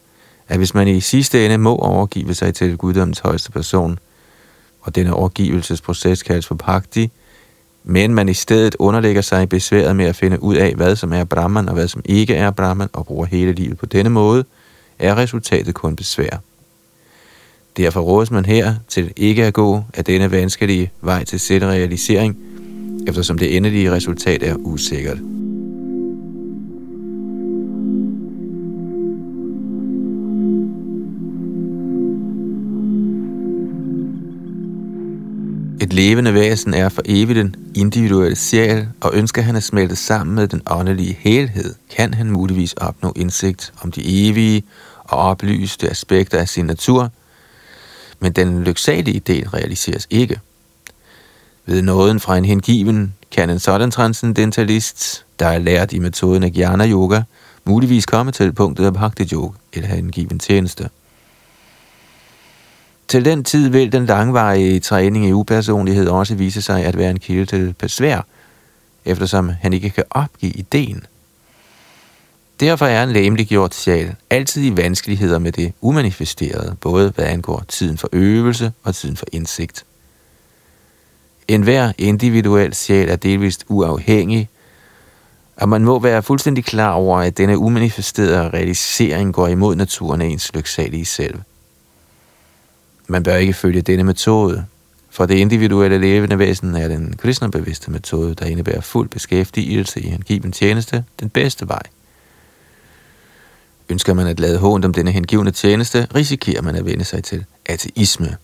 [0.48, 4.00] at hvis man i sidste ende må overgive sig til guddommens højeste person,
[4.82, 7.12] og denne overgivelsesproces kaldes for bhakti,
[7.84, 11.14] men man i stedet underlægger sig i besværet med at finde ud af, hvad som
[11.14, 14.46] er Brahman og hvad som ikke er Brahman, og bruger hele livet på denne måde,
[15.00, 16.42] er resultatet kun besvær.
[17.78, 22.38] Derfor rådes man her til ikke at gå af denne vanskelige vej til selvrealisering,
[23.08, 25.18] eftersom det endelige resultat er usikkert.
[35.82, 40.36] Et levende væsen er for evigt en individuel sjæl, og ønsker han at smelte sammen
[40.36, 44.64] med den åndelige helhed, kan han muligvis opnå indsigt om de evige
[45.04, 47.12] og oplyste aspekter af sin natur–
[48.24, 50.40] men den lyksalige del realiseres ikke.
[51.66, 56.52] Ved nåden fra en hengiven kan en sådan transcendentalist, der er lært i metoden af
[56.56, 57.22] Jnana Yoga,
[57.66, 60.90] muligvis komme til punktet af Bhakti Yoga eller have en given tjeneste.
[63.08, 67.20] Til den tid vil den langvarige træning i upersonlighed også vise sig at være en
[67.20, 68.26] kilde til besvær,
[69.06, 71.06] eftersom han ikke kan opgive ideen.
[72.60, 77.98] Derfor er en gjort sjæl altid i vanskeligheder med det umanifesterede, både hvad angår tiden
[77.98, 79.86] for øvelse og tiden for indsigt.
[81.48, 84.50] En hver individuel sjæl er delvist uafhængig,
[85.56, 90.26] og man må være fuldstændig klar over, at denne umanifesterede realisering går imod naturen af
[90.26, 91.40] ens lyksalige selv.
[93.08, 94.66] Man bør ikke følge denne metode,
[95.10, 100.22] for det individuelle levende væsen er den kristnebevidste metode, der indebærer fuld beskæftigelse i en
[100.22, 101.82] given tjeneste, den bedste vej.
[103.90, 107.46] Ønsker man at lade hånd om denne hengivende tjeneste, risikerer man at vende sig til
[107.66, 108.38] ateisme.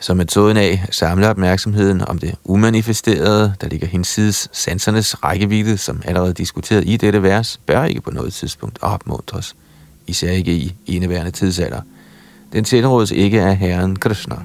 [0.00, 6.32] Så metoden af samle opmærksomheden om det umanifesterede, der ligger hinsides sansernes rækkevidde, som allerede
[6.34, 9.56] diskuteret i dette vers, bør ikke på noget tidspunkt opmuntres,
[10.06, 11.80] især ikke i eneværende tidsalder.
[12.52, 14.36] Den tilrådes ikke af Herren Krishna.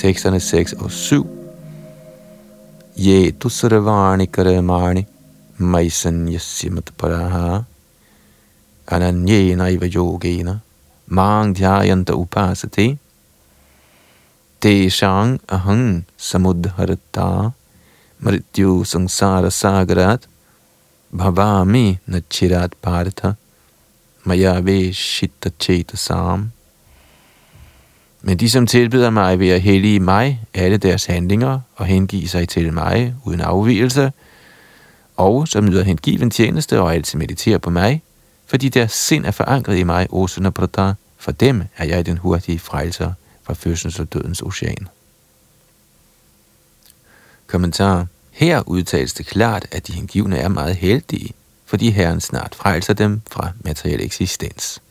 [0.00, 1.20] teksterne 6 og 7.
[2.96, 5.06] Ye tu sarvani karamani
[5.58, 7.64] maisan yasimat paraha
[8.88, 10.54] ananyena iva yogena
[11.08, 12.86] mang dhyayanta upasate
[14.62, 15.86] teshang ahang
[16.28, 17.30] samudharata
[18.20, 20.26] मृत्यु संसार सागरात
[21.12, 23.26] भवामी नच्छिरात पार्थ
[24.24, 26.48] मया वेशित चेतसाम
[28.22, 32.48] Men de, som tilbyder mig ved at hellige mig alle deres handlinger og hengive sig
[32.48, 34.12] til mig uden afvielse,
[35.16, 38.02] og som yder hengiven tjeneste og altid mediterer på mig,
[38.46, 42.58] fordi deres sind er forankret i mig, O Prata, for dem er jeg den hurtige
[42.58, 44.88] frelser fra fødsels og dødens ocean.
[47.46, 48.06] Kommentar.
[48.30, 51.32] Her udtales det klart, at de hengivne er meget heldige,
[51.66, 54.82] fordi Herren snart frelser dem fra materiel eksistens.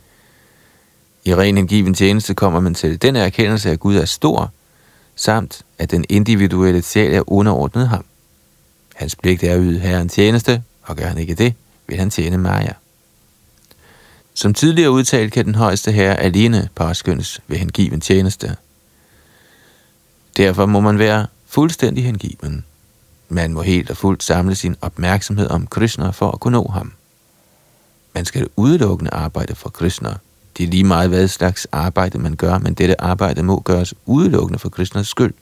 [1.29, 4.51] I ren hengiven tjeneste kommer man til den erkendelse, at Gud er stor,
[5.15, 8.05] samt at den individuelle sjæl er underordnet ham.
[8.95, 11.53] Hans pligt er at yde Herren tjeneste, og gør han ikke det,
[11.87, 12.73] vil han tjene Maja.
[14.33, 18.55] Som tidligere udtalt kan den højeste herre alene påskyndes ved hengiven tjeneste.
[20.37, 22.65] Derfor må man være fuldstændig hengiven.
[23.27, 26.93] Man må helt og fuldt samle sin opmærksomhed om Krishna for at kunne nå ham.
[28.13, 30.15] Man skal udelukkende arbejde for Krishna.
[30.59, 34.59] Det er lige meget, hvad slags arbejde man gør, men dette arbejde må gøres udelukkende
[34.59, 35.33] for Krishnas skyld.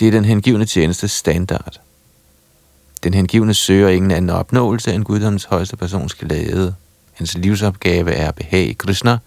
[0.00, 1.80] Det er den hengivne tjeneste standard.
[3.02, 6.74] Den hengivne søger ingen anden opnåelse end guddoms højeste persons glæde.
[7.12, 9.18] Hans livsopgave er at behage Krishna,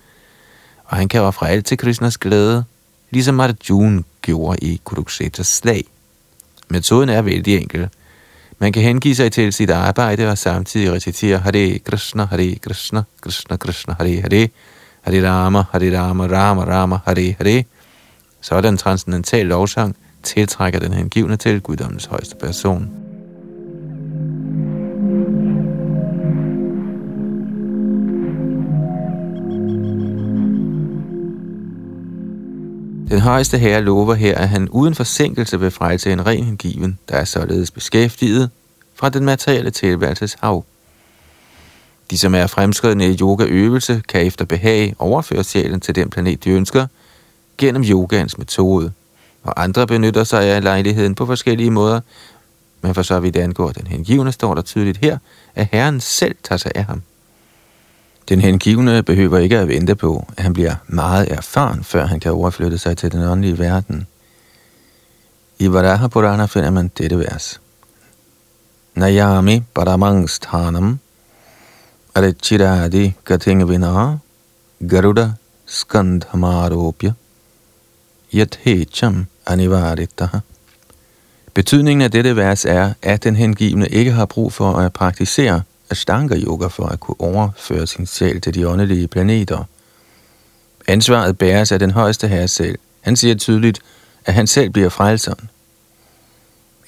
[0.86, 2.64] og han kan ofre alt til Krishnas glæde,
[3.10, 5.86] ligesom Arjuna gjorde i Kuruksetas slag.
[6.68, 7.90] Metoden er vældig enkel.
[8.60, 13.58] Man kan hengive sig til sit arbejde og samtidig recitere Hare Krishna, Hare Krishna, Krishna
[13.58, 14.50] Krishna, Hare Hare,
[15.02, 17.64] Hare Rama, Hare Rama, Rama Rama, Hare Hare.
[18.42, 23.05] Sådan transcendental lovsang tiltrækker den hengivne til guddommens højeste person.
[33.10, 37.16] Den højeste herre lover her, at han uden forsinkelse vil frelse en ren hengiven, der
[37.16, 38.50] er således beskæftiget
[38.96, 40.66] fra den materielle tilværelses hav.
[42.12, 46.50] De, som er fremskridende i yogaøvelse, kan efter behag overføre sjælen til den planet, de
[46.50, 46.88] ønsker,
[47.58, 48.92] gennem yogans metode.
[49.44, 52.02] Og andre benytter sig af lejligheden på forskellige måder,
[52.82, 55.18] men for så vidt angår den hengivne, står der tydeligt her,
[55.56, 57.02] at Herren selv tager sig af ham.
[58.30, 62.32] Den hengivne behøver ikke at vente på, at han bliver meget erfaren, før han kan
[62.32, 64.08] overflytte sig til den åndelige verden.
[65.60, 67.62] I Varaha Purana finder man dette vers.
[68.96, 71.00] Nayami Paramangsthanam
[72.16, 74.18] Arichiradi Gatingvina
[74.90, 75.34] Garuda
[75.66, 77.12] Skandhamaropya
[78.34, 80.40] Yathecham Anivaritaha
[81.54, 86.36] Betydningen af dette vers er, at den hengivne ikke har brug for at praktisere Ashtanga
[86.36, 89.64] Yoga for at kunne overføre sin sjæl til de åndelige planeter.
[90.88, 92.78] Ansvaret bæres af den højeste herre selv.
[93.02, 93.80] Han siger tydeligt,
[94.26, 95.50] at han selv bliver frelseren.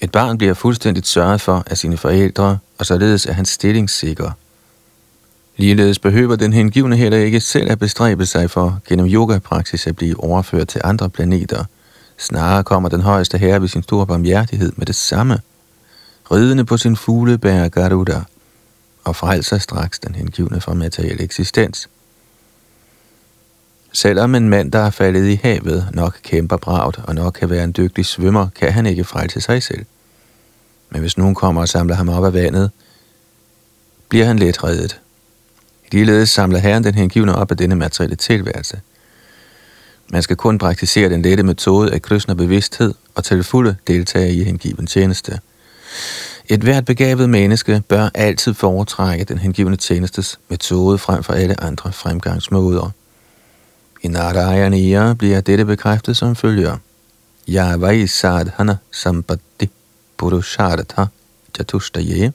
[0.00, 4.30] Et barn bliver fuldstændigt sørget for af sine forældre, og således er hans stilling sikker.
[5.56, 10.24] Ligeledes behøver den hengivne heller ikke selv at bestræbe sig for gennem yoga-praksis at blive
[10.24, 11.64] overført til andre planeter.
[12.18, 15.40] Snarere kommer den højeste herre ved sin store barmhjertighed med det samme.
[16.30, 18.22] Ridende på sin fuglebær Garuda–
[19.08, 21.88] og frelser straks den hengivne fra materiel eksistens.
[23.92, 27.64] Selvom en mand, der er faldet i havet, nok kæmper bragt og nok kan være
[27.64, 29.84] en dygtig svømmer, kan han ikke frelse sig selv.
[30.90, 32.70] Men hvis nogen kommer og samler ham op af vandet,
[34.08, 35.00] bliver han let reddet.
[35.92, 38.80] Ligeledes samler Herren den hengivne op af denne materielle tilværelse.
[40.10, 44.44] Man skal kun praktisere den lette metode af kristne bevidsthed og til fulde deltage i
[44.44, 45.40] hengiven tjeneste.
[46.48, 51.92] Et hvert begavet menneske bør altid foretrække den hengivende tjenestes metode frem for alle andre
[51.92, 52.90] fremgangsmåder.
[54.02, 56.76] I Narayaniya bliver dette bekræftet som følger.
[57.48, 59.70] Yavai sadhana sampatti
[60.16, 61.04] purushartha
[61.54, 62.32] chatushtaye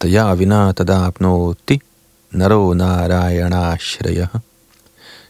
[0.00, 1.80] tayavina tadapnoti
[2.30, 4.26] naro narayana shreya.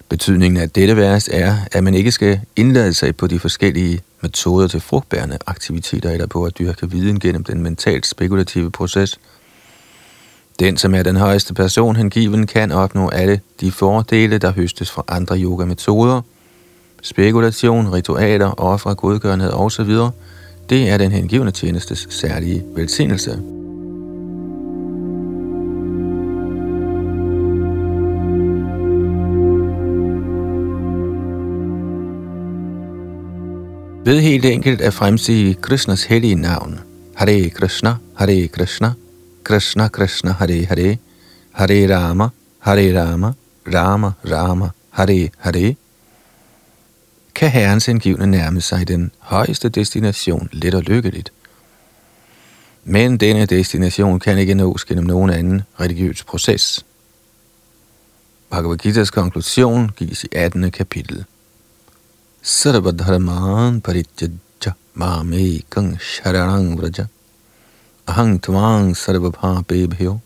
[0.09, 4.69] Betydningen af dette vers er, at man ikke skal indlade sig på de forskellige metoder
[4.69, 9.21] til frugtbærende aktiviteter eller på at dyrke viden gennem den mentalt spekulative proces.
[10.59, 15.05] Den, som er den højeste person hengiven, kan opnå alle de fordele, der høstes fra
[15.09, 16.23] andre yogametoder,
[17.03, 19.97] spekulation, ritualer, ofre, godgørenhed osv.,
[20.71, 23.60] det er den hengivne tjenestes særlige velsignelse.
[34.05, 36.81] Ved helt enkelt at fremsige Krishnas hellige navn.
[37.15, 38.93] Hare Krishna, Hare Krishna,
[39.45, 40.99] Krishna Krishna, Hare Hare,
[41.53, 42.29] Hare Rama,
[42.59, 43.33] Hare Rama,
[43.75, 45.75] Rama Rama, Hare Hare,
[47.35, 51.33] kan Herrens hengivne nærme sig den højeste destination let og lykkeligt.
[52.85, 56.85] Men denne destination kan ikke nås gennem nogen anden religiøs proces.
[58.51, 60.71] Bhagavad Gita's konklusion gives i 18.
[60.71, 61.25] kapitel.
[62.43, 67.05] Sarvadharman परित्यज्य मामेकं शरणं vraja
[68.09, 70.21] अहं त्वां सर्वभापेभ्यो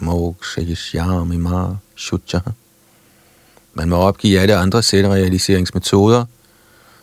[0.00, 2.50] mokshayishyami ma shuchaha.
[3.74, 6.24] Man må opgive alle andre selvrealiseringsmetoder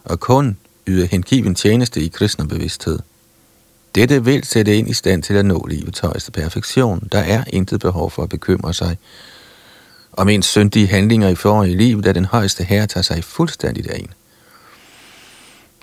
[0.03, 2.99] og kun yde hengiven tjeneste i kristne bevidsthed.
[3.95, 7.07] Dette vil sætte ind i stand til at nå livets højeste perfektion.
[7.11, 8.97] Der er intet behov for at bekymre sig
[10.13, 13.99] om ens syndige handlinger i forrige liv, da den højeste herre tager sig fuldstændigt af
[13.99, 14.09] en.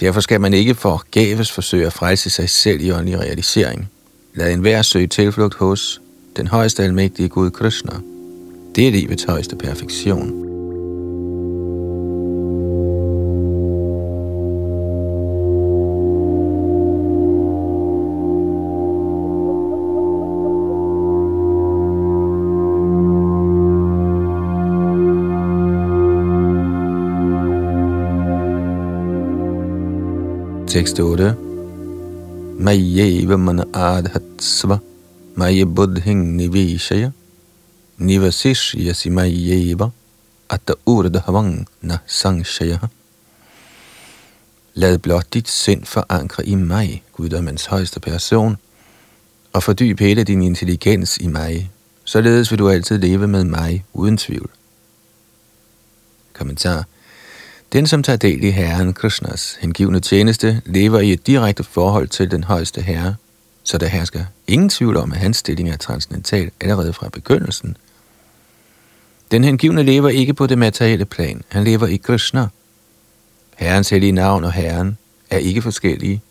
[0.01, 3.91] Derfor skal man ikke forgæves forsøge at frelse sig selv i åndelig realisering.
[4.35, 6.01] Lad enhver søge tilflugt hos
[6.37, 7.93] den højeste almægtige Gud Krishna.
[8.75, 10.50] Det er livets højeste perfektion.
[30.71, 31.35] Tekst 8.
[32.59, 34.79] Mayeva man adhatsva,
[35.35, 37.11] maye buddhing nivishaya,
[37.99, 39.91] nivasishyasi mayeva,
[40.49, 42.79] atta urdhavang na sangshaya.
[44.75, 48.57] Lad blot dit sind forankre i mig, guddommens højeste person,
[49.53, 51.71] og fordyb hele din intelligens i mig,
[52.05, 54.51] således vil du altid leve med mig uden tvivl.
[56.33, 56.85] Kommentar
[57.73, 62.31] den, som tager del i Herren Krishnas hengivne tjeneste, lever i et direkte forhold til
[62.31, 63.14] den højeste herre,
[63.62, 67.77] så der hersker ingen tvivl om, at hans stilling er transcendental allerede fra begyndelsen.
[69.31, 72.47] Den hengivne lever ikke på det materielle plan, han lever i Krishna.
[73.57, 74.99] Herrens hellige navn og Herren
[75.31, 76.23] er ikke forskellige.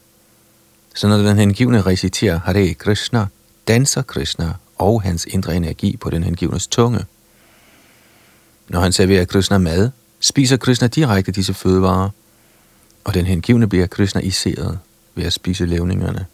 [0.95, 3.25] Så når den hengivne reciterer Hare Krishna,
[3.67, 7.05] danser Krishna og hans indre energi på den hengivnes tunge.
[8.67, 9.89] Når han serverer Krishna mad,
[10.19, 12.09] spiser Krishna direkte disse fødevarer,
[13.03, 14.79] og den hengivne bliver Krishna iseret
[15.15, 16.25] ved at spise levningerne.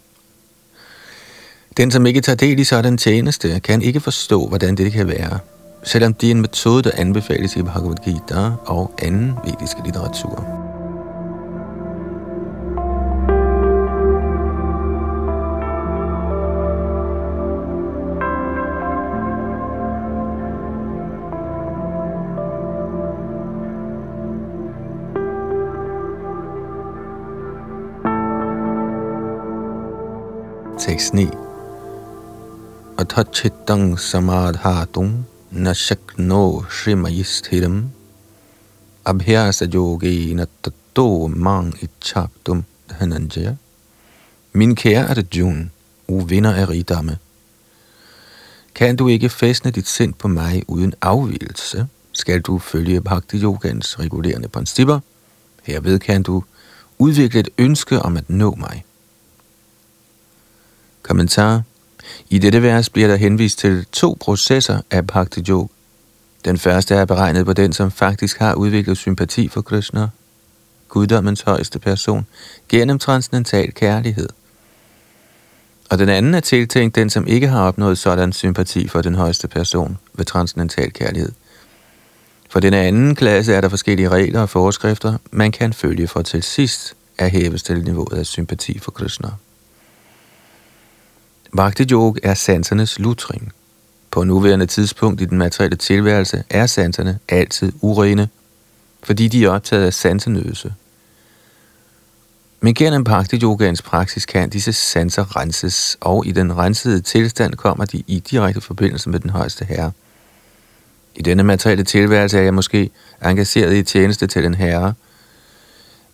[1.76, 5.38] Den, som ikke tager del i sådan tjeneste, kan ikke forstå, hvordan det kan være,
[5.84, 10.65] selvom det er en metode, der anbefales i Bhagavad Gita og anden vediske litteratur.
[30.96, 31.36] 6.9
[32.96, 37.90] Athachittang samadhatung nashakno shrimayisthiram
[39.04, 43.56] abhyasa yogena tato mang ichaptum dhananjaya.
[44.52, 45.70] Min kære Arjun,
[46.08, 47.18] o vinder af rigdomme,
[48.74, 53.98] kan du ikke fæstne dit sind på mig uden afvielse, skal du følge Bhakti Yogans
[53.98, 55.00] regulerende principper.
[55.62, 56.42] Herved kan du
[56.98, 58.84] udvikle et ønske om at nå mig.
[61.06, 61.62] Kommentar.
[62.30, 65.66] I dette vers bliver der henvist til to processer af Bhakti Yoga.
[66.44, 70.08] Den første er beregnet på den, som faktisk har udviklet sympati for Krishna,
[70.88, 72.26] guddommens højeste person,
[72.68, 74.28] gennem transcendental kærlighed.
[75.90, 79.48] Og den anden er tiltænkt den, som ikke har opnået sådan sympati for den højeste
[79.48, 81.32] person ved transcendental kærlighed.
[82.50, 86.42] For den anden klasse er der forskellige regler og forskrifter, man kan følge for til
[86.42, 89.28] sidst at hæve til niveauet af sympati for Krishna.
[91.56, 93.52] Bhakti Yoga er sansernes lutring.
[94.10, 98.28] På nuværende tidspunkt i den materielle tilværelse er sanserne altid urene,
[99.02, 100.74] fordi de er optaget af sansenødelse.
[102.60, 107.84] Men gennem Bhakti Yogans praksis kan disse sanser renses, og i den rensede tilstand kommer
[107.84, 109.92] de i direkte forbindelse med den højeste herre.
[111.16, 112.90] I denne materielle tilværelse er jeg måske
[113.24, 114.94] engageret i tjeneste til den herre,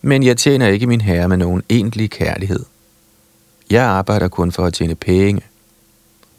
[0.01, 2.65] men jeg tjener ikke min herre med nogen egentlig kærlighed.
[3.73, 5.41] Jeg arbejder kun for at tjene penge.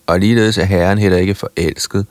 [0.06, 2.06] Og ligeledes er Herren heller ikke forelsket.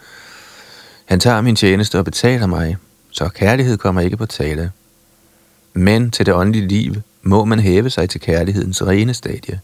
[1.06, 2.78] Han tager min tjeneste og betaler mig,
[3.12, 4.72] så kærlighed kommer ikke på tale.
[5.74, 9.60] Men til det åndelige liv må man hæve sig til kærlighedens rene stadie.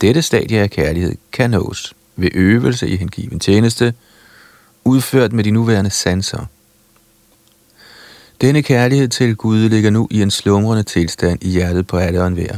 [0.00, 3.94] Dette stadie af kærlighed kan nås ved øvelse i hengiven tjeneste,
[4.84, 6.46] udført med de nuværende sanser.
[8.40, 12.26] Denne kærlighed til Gud ligger nu i en slumrende tilstand i hjertet på alle og
[12.26, 12.56] enhver.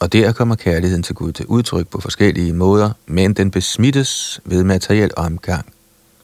[0.00, 4.64] Og der kommer kærligheden til Gud til udtryk på forskellige måder, men den besmittes ved
[4.64, 5.72] materiel omgang.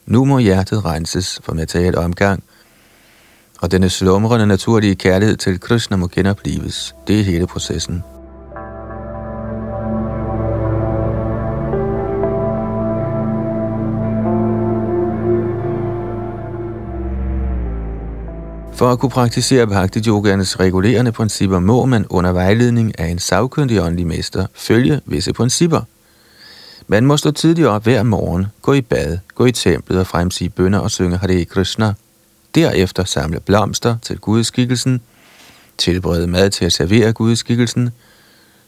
[0.05, 2.43] Nu må hjertet renses for materiel omgang,
[3.61, 6.95] og denne slumrende naturlige kærlighed til Krishna må genoplives.
[7.07, 8.03] Det er hele processen.
[18.77, 23.81] For at kunne praktisere bhakti yogaernes regulerende principper, må man under vejledning af en savkyndig
[23.81, 25.81] åndelig mester følge visse principper.
[26.87, 30.49] Man må stå tidligt op hver morgen, gå i bad, gå i templet og fremsige
[30.49, 31.93] bønder og synge Hare Krishna.
[32.55, 35.01] Derefter samle blomster til gudskikkelsen,
[35.77, 37.89] tilberede mad til at servere gudskikkelsen,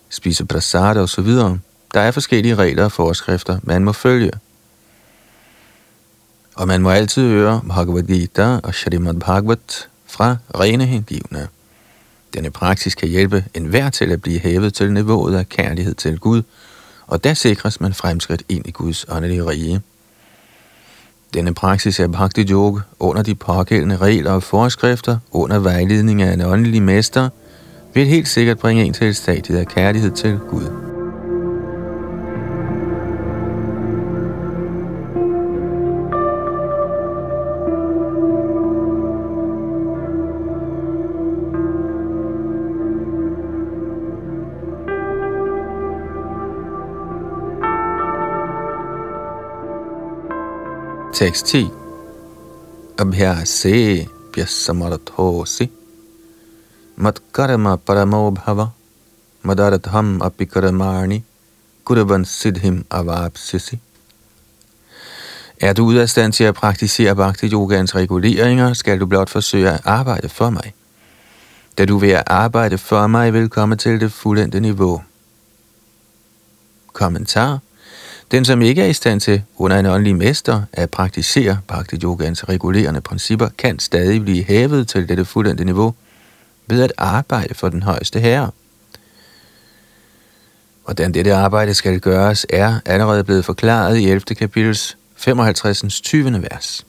[0.10, 1.60] spise prasad og så videre.
[1.94, 4.32] Der er forskellige regler og forskrifter, man må følge.
[6.56, 9.89] Og man må altid høre Bhagavad Gita og Shrimad Bhagavat
[10.20, 11.48] fra rene hengivne.
[12.34, 16.42] Denne praksis kan hjælpe enhver til at blive hævet til niveauet af kærlighed til Gud,
[17.08, 19.82] og der sikres man fremskridt ind i Guds åndelige rige.
[21.34, 26.42] Denne praksis er bhakti yoga under de pågældende regler og forskrifter, under vejledning af en
[26.42, 27.30] åndelig mester,
[27.94, 30.89] vil helt sikkert bringe en til et stadiet af kærlighed til Gud.
[51.20, 51.72] Tekst 10.
[52.98, 55.70] Abhyase pyasamarthosi
[56.98, 58.72] matkarma paramo bhava
[59.44, 61.24] madaratham apikaramani
[61.84, 63.80] kudavan siddhim avapsisi.
[65.60, 69.70] Er du ude af stand til at praktisere bhakti yogans reguleringer, skal du blot forsøge
[69.70, 70.74] at arbejde for mig.
[71.78, 75.02] Da du ved at arbejde for mig vil komme til det fuldendte niveau.
[76.94, 77.60] Kommentar
[78.32, 82.50] den, som ikke er i stand til under en åndelig mester at praktisere bhakti yogans
[82.50, 85.94] regulerende principper, kan stadig blive hævet til dette fuldendte niveau
[86.68, 88.52] ved at arbejde for den højeste herre.
[90.86, 94.20] Hvordan dette arbejde skal gøres, er allerede blevet forklaret i 11.
[94.20, 96.02] kapitels 55.
[96.02, 96.42] 20.
[96.42, 96.86] vers.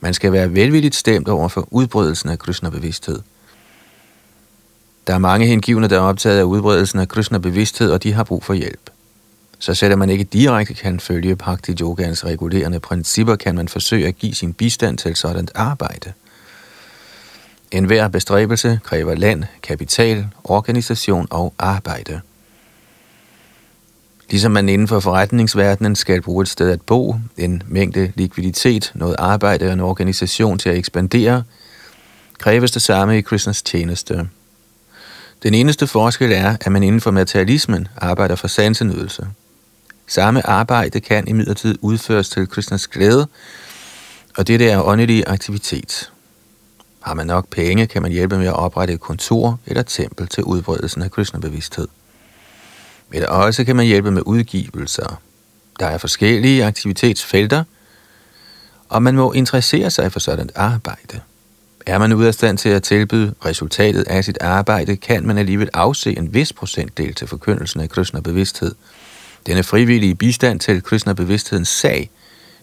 [0.00, 3.20] Man skal være velvilligt stemt over for udbredelsen af Krishna-bevidsthed.
[5.06, 8.44] Der er mange hengivne, der er optaget af udbredelsen af Krishna-bevidsthed, og de har brug
[8.44, 8.90] for hjælp.
[9.58, 14.16] Så selvom man ikke direkte kan følge Bhakti Yogans regulerende principper, kan man forsøge at
[14.16, 16.12] give sin bistand til sådan arbejde.
[17.70, 22.20] En hver bestræbelse kræver land, kapital, organisation og arbejde.
[24.30, 29.16] Ligesom man inden for forretningsverdenen skal bruge et sted at bo, en mængde likviditet, noget
[29.18, 31.42] arbejde og en organisation til at ekspandere,
[32.38, 34.28] kræves det samme i Krishnas tjeneste.
[35.42, 39.26] Den eneste forskel er, at man inden for materialismen arbejder for sansenydelse.
[40.06, 43.28] Samme arbejde kan imidlertid udføres til Krishnas glæde,
[44.36, 46.12] og det er åndelig aktivitet.
[47.00, 50.44] Har man nok penge, kan man hjælpe med at oprette et kontor eller tempel til
[50.44, 51.88] udbredelsen af Krishna-bevidsthed.
[53.12, 55.20] Eller også kan man hjælpe med udgivelser.
[55.80, 57.64] Der er forskellige aktivitetsfelter,
[58.88, 61.20] og man må interessere sig for sådan et arbejde.
[61.86, 65.70] Er man ude af stand til at tilbyde resultatet af sit arbejde, kan man alligevel
[65.74, 68.74] afse en vis procentdel til forkyndelsen af Krishna-bevidsthed–
[69.46, 72.10] denne frivillige bistand til Krishna-bevidsthedens sag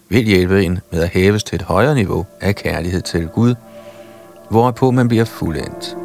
[0.08, 3.54] vil hjælpe en med at hæves til et højere niveau af kærlighed til Gud,
[4.50, 5.96] hvorpå man bliver fuldendt.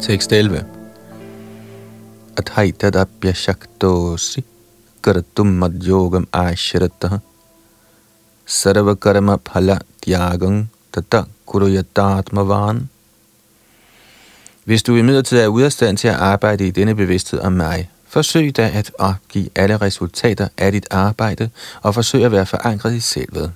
[0.00, 0.75] Tekst 11
[2.39, 4.41] अथैतदप्यशक्तोऽसि
[5.03, 7.13] कर्तुं मद्योगम् आश्रितः
[8.47, 10.55] सर्वकर्मफलत्यागं
[10.91, 12.89] tata kuruyatatmavan.
[14.65, 17.89] Hvis du imidlertid er ude af stand til at arbejde i denne bevidsthed om mig,
[18.07, 21.49] forsøg da at opgive alle resultater af dit arbejde
[21.81, 23.53] og forsøg at være forankret i selvet.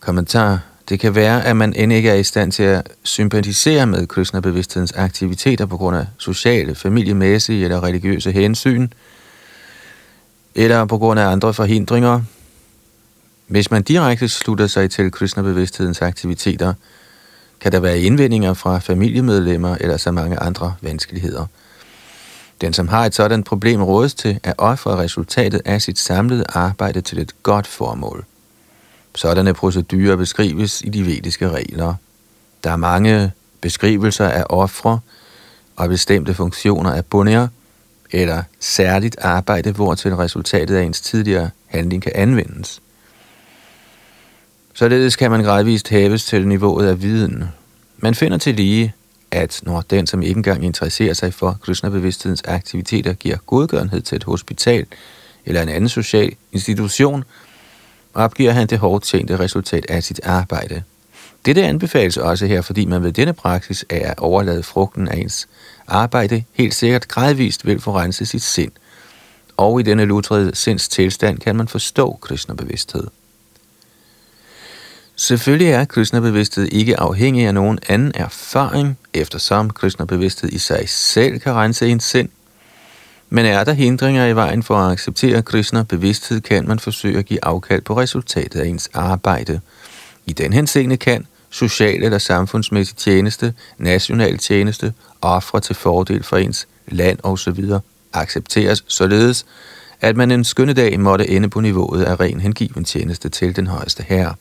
[0.00, 4.07] Kommentar det kan være, at man end ikke er i stand til at sympatisere med
[4.07, 8.87] Krishna-bevidsthedens aktiviteter på grund af sociale, familiemæssige eller religiøse hensyn,
[10.55, 12.21] eller på grund af andre forhindringer.
[13.47, 16.73] Hvis man direkte slutter sig til Krishna-bevidsthedens aktiviteter,
[17.59, 21.45] kan der være indvendinger fra familiemedlemmer eller så mange andre vanskeligheder.
[22.61, 27.01] Den, som har et sådan problem, rådes til at ofre resultatet af sit samlede arbejde
[27.01, 28.25] til et godt formål.
[29.15, 31.93] Sådanne procedurer beskrives i de vediske regler.
[32.63, 34.99] Der er mange beskrivelser af ofre
[35.75, 37.47] og bestemte funktioner af bunyer,
[38.11, 42.81] eller særligt arbejde, hvor til resultatet af ens tidligere handling kan anvendes.
[44.73, 47.43] Således kan man gradvist hæves til niveauet af viden.
[47.97, 48.93] Man finder til lige,
[49.31, 54.23] at når den, som ikke engang interesserer sig for Krishna-bevidsthedens aktiviteter, giver godgørenhed til et
[54.23, 54.85] hospital
[55.45, 57.23] eller en anden social institution,
[58.15, 60.83] opgiver han det hårdt tjente resultat af sit arbejde.
[61.45, 65.47] Dette anbefales også her, fordi man ved denne praksis er at overlade frugten af ens
[65.87, 68.71] arbejde helt sikkert gradvist vil renset sit sind.
[69.57, 73.07] Og i denne lutrede sinds tilstand kan man forstå Krishna-bevidsthed.
[75.15, 81.53] Selvfølgelig er Krishna-bevidsthed ikke afhængig af nogen anden erfaring, eftersom Krishna-bevidsthed i sig selv kan
[81.53, 82.29] rense ens sind.
[83.35, 87.45] Men er der hindringer i vejen for at acceptere Krishna-bevidsthed, kan man forsøge at give
[87.45, 89.61] afkald på resultatet af ens arbejde.
[90.25, 96.67] I den henseende kan social eller samfundsmæssig tjeneste, national tjeneste, ofre til fordel for ens
[96.87, 97.63] land osv.
[98.13, 99.45] accepteres således,
[100.01, 103.67] at man en skønne dag måtte ende på niveauet af ren hengiven tjeneste til den
[103.67, 104.35] højeste herre.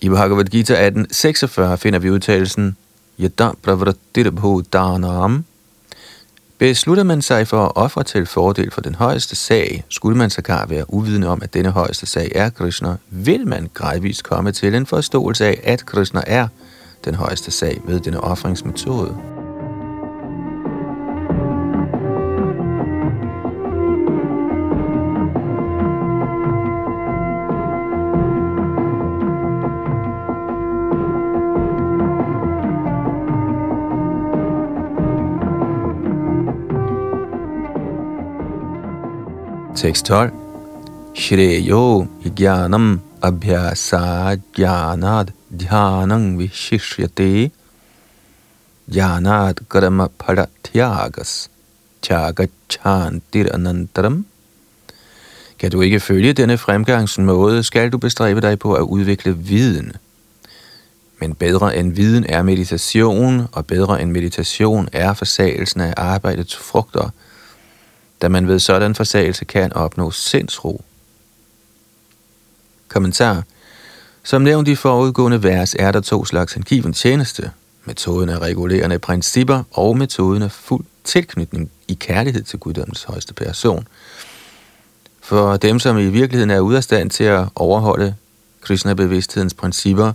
[0.00, 2.76] I Bhagavad Gita 18.46 finder vi udtalelsen
[3.20, 5.44] Yada pravrattirabhu danam.
[6.64, 10.30] Øh, Beslutter man sig for at ofre til fordel for den højeste sag, skulle man
[10.30, 14.74] sågar være uvidende om, at denne højeste sag er Krishna, vil man gradvist komme til
[14.74, 16.48] en forståelse af, at Krishna er
[17.04, 19.33] den højeste sag ved denne offringsmetode.
[39.84, 40.32] Tekst 12.
[41.14, 47.50] Shreyo jnanam abhyasa jnanad dhyanam vishishyate
[48.88, 51.50] jnanad karma paratyagas
[52.02, 54.24] Chagachantir anantaram.
[55.58, 59.92] Kan du ikke følge denne fremgangsmåde, skal du bestræbe dig på at udvikle viden.
[61.20, 67.10] Men bedre end viden er meditation, og bedre end meditation er forsagelsen af arbejdets frugter–
[68.24, 70.84] da man ved sådan forsagelse kan opnå sindsro.
[72.88, 73.42] Kommentar.
[74.22, 77.50] Som nævnt i forudgående vers er der to slags hengiven tjeneste.
[77.84, 83.88] Metoden af regulerende principper og metoden af fuld tilknytning i kærlighed til guddommens højeste person.
[85.20, 88.14] For dem, som i virkeligheden er ude af stand til at overholde
[88.60, 90.12] Krishna-bevidsthedens principper,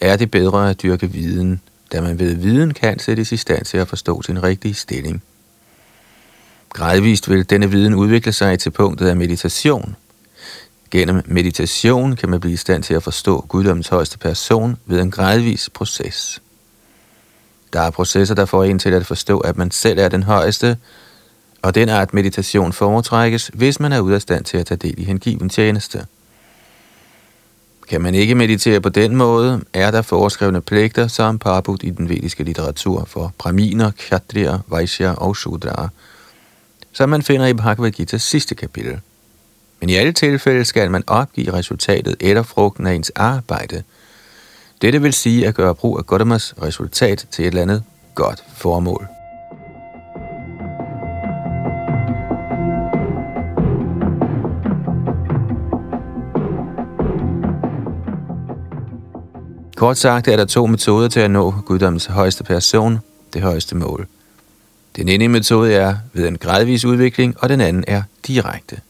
[0.00, 1.60] er det bedre at dyrke viden,
[1.92, 5.22] da man ved viden kan sættes i stand til at forstå sin rigtige stilling.
[6.72, 9.96] Gradvist vil denne viden udvikle sig til punktet af meditation.
[10.90, 15.10] Gennem meditation kan man blive i stand til at forstå guddommens højeste person ved en
[15.10, 16.42] gradvis proces.
[17.72, 20.76] Der er processer, der får en til at forstå, at man selv er den højeste,
[21.62, 24.94] og den art meditation foretrækkes, hvis man er ude af stand til at tage del
[24.98, 26.06] i hengiven tjeneste.
[27.88, 32.08] Kan man ikke meditere på den måde, er der foreskrevne pligter som parbud i den
[32.08, 35.88] vediske litteratur for braminer, kshatriya, vaishya og shudraer–
[36.92, 39.00] som man finder i Bhagavad Gita's sidste kapitel.
[39.80, 43.82] Men i alle tilfælde skal man opgive resultatet eller frugten af ens arbejde.
[44.82, 47.82] Dette vil sige at gøre brug af Gaudamas resultat til et eller andet
[48.14, 49.06] godt formål.
[59.76, 62.98] Kort sagt er der to metoder til at nå guddommens højeste person,
[63.32, 64.06] det højeste mål–
[64.96, 68.80] den ene metode er ved en gradvis udvikling, og den anden er direkte.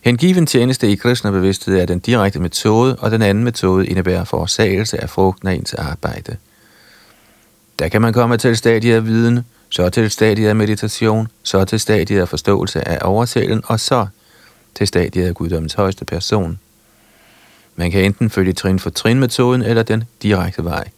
[0.00, 5.10] Hengiven tjeneste i Krishna-bevidsthed er den direkte metode, og den anden metode indebærer forsagelse af
[5.10, 6.36] frugten af ens arbejde.
[7.78, 11.80] Der kan man komme til stadiet af viden, så til stadiet af meditation, så til
[11.80, 14.06] stadiet af forståelse af oversælen, og så
[14.74, 16.58] til stadiet af guddommens højeste person.
[17.76, 20.88] Man kan enten følge trin for trin metoden eller den direkte vej.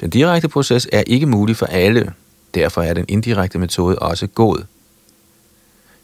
[0.00, 2.12] Den direkte proces er ikke mulig for alle,
[2.54, 4.64] Derfor er den indirekte metode også god.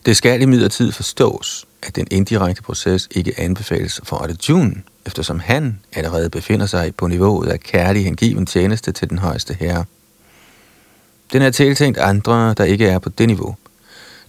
[0.07, 4.75] Det skal imidlertid forstås, at den indirekte proces ikke anbefales for Arjuna,
[5.07, 9.85] eftersom han allerede befinder sig på niveauet af kærlig hengiven tjeneste til den højeste herre.
[11.33, 13.57] Den er tiltænkt andre, der ikke er på det niveau.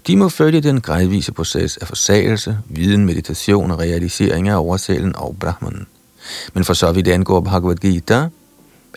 [0.08, 5.36] De må følge den gradvise proces af forsagelse, viden, meditation og realisering af oversælen og
[5.40, 5.88] Brahman.
[6.54, 8.28] Men for så vidt angår Bhagavad Gita,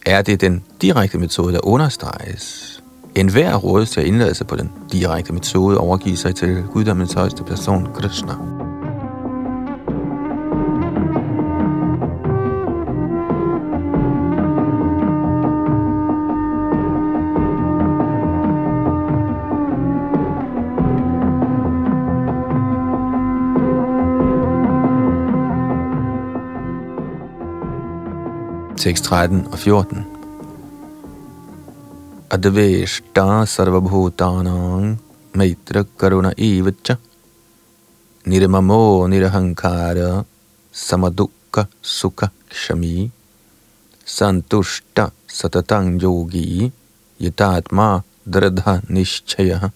[0.06, 2.77] er det den direkte metode, der understreges,
[3.18, 7.12] en hver rådes til at indlade sig på den direkte metode overgive sig til guddommens
[7.12, 8.32] højeste person, Krishna.
[28.76, 30.17] Tekst 13 og 14.
[32.32, 34.96] अद्वेष्टा सर्वभूतानां
[35.38, 36.88] मैत्रकरुण इव च
[38.28, 39.96] निर्ममो निरहङ्कार
[40.74, 43.10] समदुःखसुखक्षमी
[44.06, 45.00] सन्तुष्ट
[45.38, 46.72] सततं योगी
[47.22, 49.70] यतात्मा दृढनिश्चयः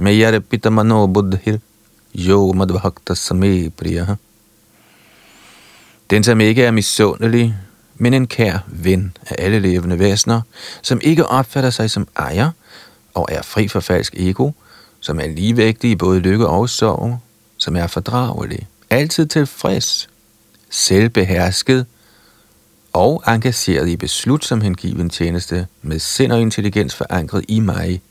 [0.00, 4.16] मय्यर्पितमनोबुद्धिर्यो मद्भक्तसमे प्रियः।
[6.10, 7.54] Den, som ikke er misundelig,
[7.96, 10.40] men en kær ven af alle levende væsener,
[10.82, 12.50] som ikke opfatter sig som ejer
[13.14, 14.50] og er fri for falsk ego,
[15.00, 17.18] som er ligevægtig i både lykke og sorg,
[17.56, 20.08] som er fordragelig, altid tilfreds,
[20.70, 21.86] selvbehersket
[22.92, 28.02] og engageret i beslut som hengiven tjeneste med sind og intelligens forankret i mig.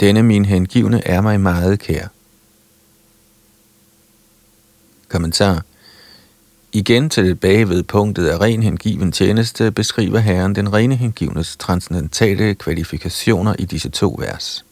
[0.00, 2.08] Denne min hengivne er mig meget kær.
[5.08, 5.62] Kommentar
[6.76, 13.54] Igen tilbage ved punktet af ren hengiven tjeneste beskriver Herren den rene hengivnes transcendentale kvalifikationer
[13.58, 14.64] i disse to vers.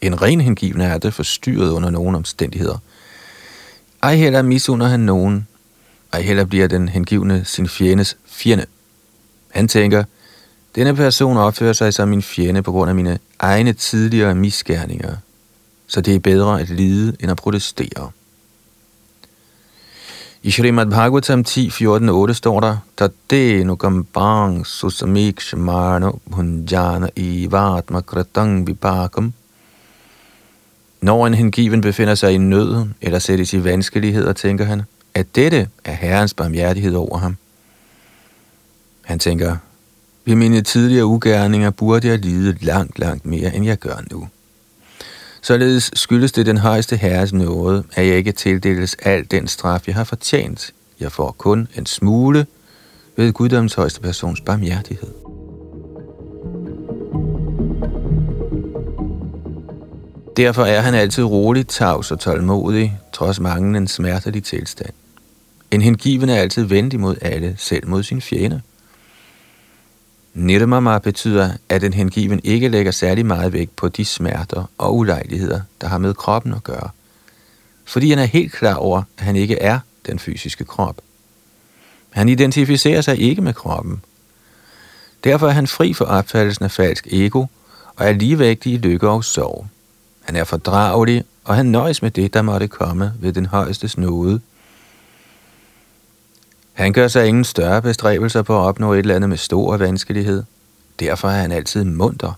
[0.00, 2.78] En ren hengiven er det forstyrret under nogen omstændigheder.
[4.02, 5.46] Ej heller misunder han nogen.
[6.12, 8.64] Ej heller bliver den hengivne sin fjendes fjende.
[9.48, 10.04] Han tænker,
[10.74, 15.16] denne person opfører sig som min fjende på grund af mine egne tidligere misgerninger.
[15.86, 18.10] Så det er bedre at lide end at protestere.
[20.44, 28.66] I Srimad Bhagavatam 10, 14, 8 står der, Tate nukambang susamik shamano bhunjana ivatma kratang
[28.66, 29.32] vipakam.
[31.00, 34.82] Når en hengiven befinder sig i nød eller sættes i vanskeligheder, tænker han,
[35.14, 37.36] at dette er Herrens barmhjertighed over ham.
[39.02, 39.56] Han tænker,
[40.24, 44.28] ved mine tidligere ugerninger burde jeg lide langt, langt mere, end jeg gør nu.
[45.44, 49.94] Således skyldes det den højeste herres nåde, at jeg ikke tildeles al den straf, jeg
[49.94, 50.72] har fortjent.
[51.00, 52.46] Jeg får kun en smule
[53.16, 55.12] ved guddoms højeste persons barmhjertighed.
[60.36, 64.92] Derfor er han altid rolig, tavs og tålmodig, trods manglende smertelig tilstand.
[65.70, 68.60] En hengiven er altid venlig mod alle, selv mod sin fjende.
[70.34, 75.60] Nirmama betyder, at en hengiven ikke lægger særlig meget vægt på de smerter og ulejligheder,
[75.80, 76.90] der har med kroppen at gøre.
[77.84, 81.00] Fordi han er helt klar over, at han ikke er den fysiske krop.
[82.10, 84.02] Han identificerer sig ikke med kroppen.
[85.24, 87.46] Derfor er han fri for opfattelsen af falsk ego
[87.96, 89.66] og er ligevægtig i lykke og sorg.
[90.20, 94.40] Han er fordragelig, og han nøjes med det, der måtte komme ved den højeste nåde–
[96.72, 100.42] han gør sig ingen større bestræbelser på at opnå et eller andet med stor vanskelighed.
[101.00, 102.32] Derfor er han altid munter.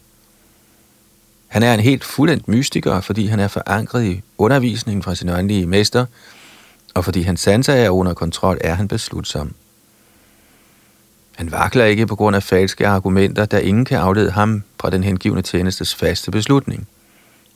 [1.47, 5.66] Han er en helt fuldendt mystiker, fordi han er forankret i undervisningen fra sin åndelige
[5.66, 6.07] mester,
[6.95, 9.55] og fordi hans sanser er under kontrol, er han beslutsom.
[11.37, 15.05] Han vakler ikke på grund af falske argumenter, da ingen kan aflede ham fra den
[15.05, 16.89] hengivne tjenestes faste beslutning.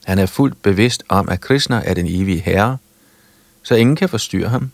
[0.05, 2.79] Han er fuldt bevidst om, at Krishna er den evige herre,
[3.63, 4.71] så ingen kan forstyrre ham.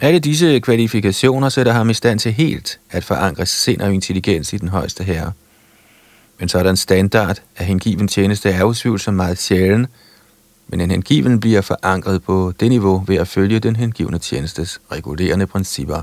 [0.00, 4.56] Alle disse kvalifikationer sætter ham i stand til helt at forankre sind og intelligens i
[4.56, 5.32] den højeste herre.
[6.38, 9.86] Men sådan standard af hengiven tjeneste er som meget sjælden,
[10.68, 15.46] men en hengiven bliver forankret på det niveau ved at følge den hengivne tjenestes regulerende
[15.46, 16.02] principper.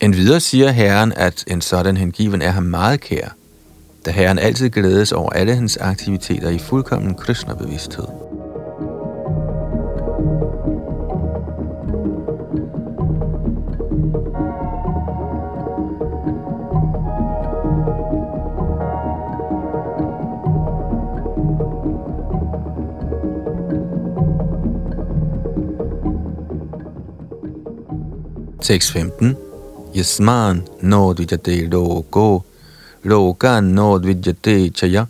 [0.00, 3.28] En videre siger Herren, at en sådan hengiven er ham meget kær,
[4.06, 8.04] da Herren altid glædes over alle hans aktiviteter i fuldkommen kristnerbevidsthed.
[8.06, 8.21] bevidsthed.
[28.62, 29.34] 6.15
[29.96, 32.44] Yasman nodvijate loko
[33.04, 35.06] lokan nodvijate chaya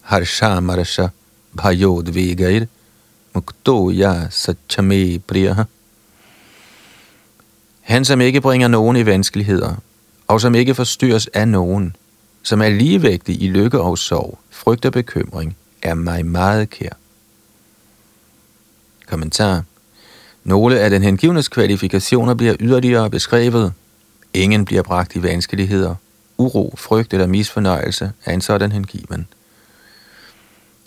[0.00, 1.08] harsha marasha
[1.56, 2.66] bhayodvegair
[3.34, 5.64] mukto ya sachame priya.
[7.80, 9.74] Han, som ikke bringer nogen i vanskeligheder,
[10.26, 11.96] og som ikke forstyrres af nogen,
[12.42, 16.96] som er ligevægtig i lykke og sorg, frygt og bekymring, er mig meget kær.
[19.06, 19.64] Kommentar
[20.44, 23.72] nogle af den hengivnes kvalifikationer bliver yderligere beskrevet.
[24.34, 25.94] Ingen bliver bragt i vanskeligheder.
[26.38, 29.26] uro, frygt eller misfornøjelse er en sådan hengiven.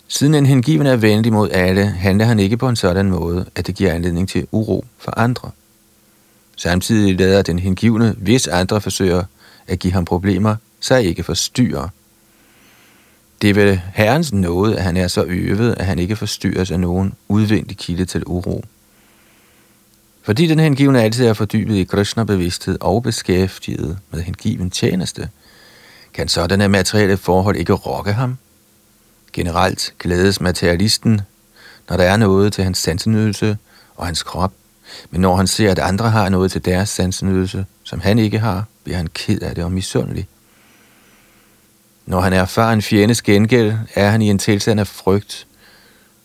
[0.08, 3.66] Siden en hengiven er venlig mod alle, handler han ikke på en sådan måde, at
[3.66, 5.50] det giver anledning til uro for andre.
[6.56, 9.22] Samtidig lader den hengivne, hvis andre forsøger
[9.66, 11.88] at give ham problemer, sig ikke forstyrre.
[13.42, 16.80] Det er ved Herrens nåde, at han er så øvet, at han ikke forstyrres af
[16.80, 18.64] nogen udvendig kilde til uro.
[20.28, 25.28] Fordi den hengivne altid er fordybet i Krishna-bevidsthed og beskæftiget med hengiven tjeneste,
[26.14, 28.38] kan sådanne materielle forhold ikke rokke ham.
[29.32, 31.20] Generelt glædes materialisten,
[31.88, 33.56] når der er noget til hans sansenydelse
[33.96, 34.52] og hans krop,
[35.10, 38.64] men når han ser, at andre har noget til deres sansenydelse, som han ikke har,
[38.84, 40.28] bliver han ked af det og misundelig.
[42.06, 45.46] Når han erfarer en fjendes gengæld, er han i en tilstand af frygt,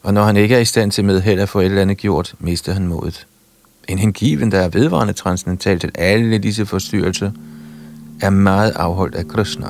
[0.02, 1.98] og når han ikke er i stand til med held at få et eller andet
[1.98, 3.28] gjort, mister han modet.
[3.88, 7.32] En hengiven, der er vedvarende transcendental til alle disse forstyrrelser,
[8.22, 9.68] er meget afholdt af Krishna.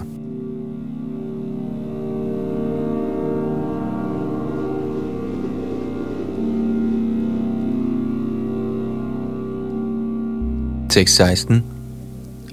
[10.89, 11.63] Tekst 16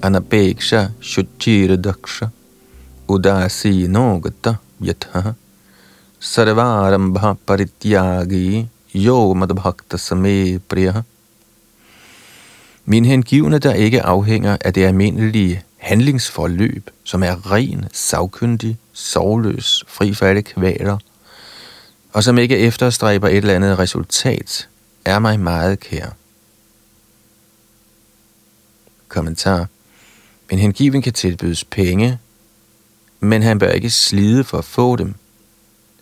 [0.03, 2.25] Anapeksha Shuchira Daksha
[3.07, 5.33] Udasino Gata Yatha
[6.19, 11.03] Sarvarambha Parityagi Yo Madbhakta Same Priya
[12.85, 20.13] min hengivne, der ikke afhænger af det almindelige handlingsforløb, som er ren, savkyndig, sovløs, fri
[20.13, 20.97] for alle kvaler,
[22.13, 24.67] og som ikke efterstræber et eller andet resultat,
[25.05, 26.09] er mig meget kær.
[29.07, 29.67] Kommentar.
[30.49, 32.19] En hengiven kan tilbydes penge,
[33.19, 35.15] men han bør ikke slide for at få dem.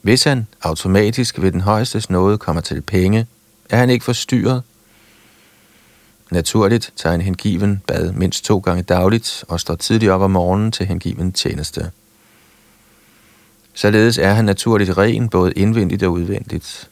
[0.02, 3.28] Hvis han automatisk ved den højeste nåde kommer til penge,
[3.70, 4.64] er han ikke forstyrret,
[6.30, 10.72] Naturligt tager en hengiven bad mindst to gange dagligt og står tidligt op om morgenen
[10.72, 11.92] til hengiven tjeneste.
[13.74, 16.90] Således er han naturligt ren, både indvendigt og udvendigt.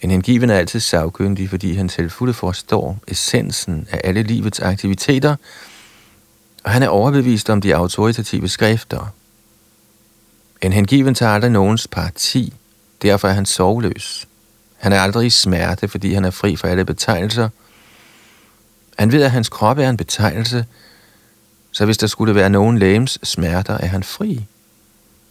[0.00, 5.36] En hengiven er altid savkyndig, fordi han til fulde forstår essensen af alle livets aktiviteter,
[6.64, 9.14] og han er overbevist om de autoritative skrifter.
[10.62, 12.54] En hengiven tager aldrig nogens parti,
[13.02, 14.28] derfor er han sovløs.
[14.76, 17.48] Han er aldrig i smerte, fordi han er fri for alle betegnelser–
[19.00, 20.64] han ved, at hans krop er en betegnelse,
[21.72, 24.44] så hvis der skulle være nogen lægens smerter, er han fri.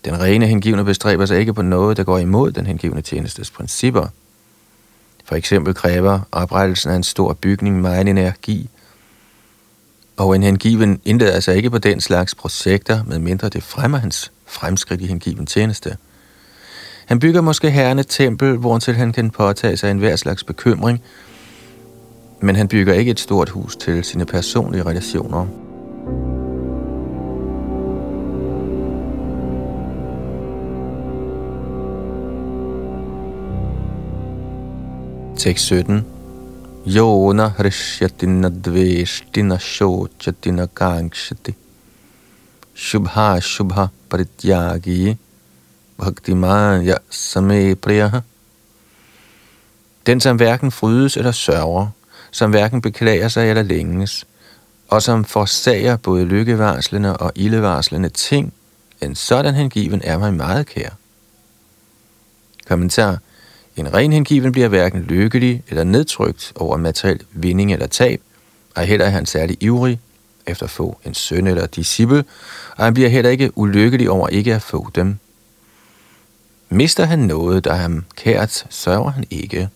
[0.06, 4.08] Den rene hengivne bestræber sig ikke på noget, der går imod den hengivne tjenestes principper.
[5.26, 8.70] For eksempel kræver oprettelsen af en stor bygning meget energi,
[10.18, 15.02] og en hengiven indlader sig ikke på den slags projekter, medmindre det fremmer hans fremskridt
[15.02, 15.98] i hengiven tjeneste.
[17.06, 21.02] Han bygger måske herren et tempel, hvortil han kan påtage sig en hver slags bekymring,
[22.42, 25.48] men han bygger ikke et stort hus til sine personlige relationer.
[35.38, 36.06] Tekst 17.
[36.88, 41.56] Yona hrishyatina dveshtina shochatina kangshati.
[42.76, 45.18] Shubha shubha parityagi.
[45.98, 48.20] Bhaktimaya same priyaha.
[50.06, 51.88] Den, som hverken frydes eller sørger,
[52.32, 54.28] som hverken beklager sig eller længes,
[54.88, 58.54] og som forsager både lykkevarslende og ildevarslende ting,
[59.02, 60.90] en sådan hengiven er mig meget kær.
[62.68, 63.18] Kommentar.
[63.76, 68.22] En ren hengiven bliver hverken lykkelig eller nedtrykt over materiel vinding eller tab,
[68.76, 70.00] og heller er han særlig ivrig
[70.48, 72.24] efter at få en søn eller disciple,
[72.78, 75.18] og han bliver heller ikke ulykkelig over ikke at få dem.
[76.70, 79.70] Mister han noget, der ham kært, sørger han ikke.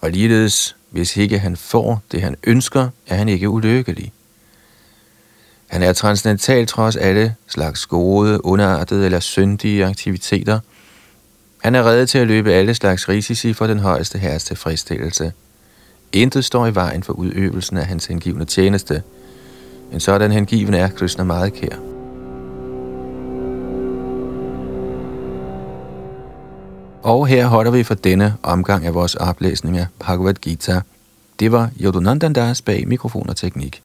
[0.00, 4.12] Og ligeledes hvis ikke han får det, han ønsker, er han ikke ulykkelig.
[5.66, 10.60] Han er transcendental trods alle slags gode, underartede eller syndige aktiviteter.
[11.62, 15.32] Han er reddet til at løbe alle slags risici for den højeste herres tilfredsstillelse.
[16.12, 19.02] Intet står i vejen for udøvelsen af hans hengivne tjeneste.
[19.92, 21.91] En sådan hengiven er Krishna meget kær.
[27.02, 30.80] Og her holder vi for denne omgang af vores oplæsning af Bhagavad Gita.
[31.40, 33.80] Det var Yodunandandas bag mikrofon og teknik.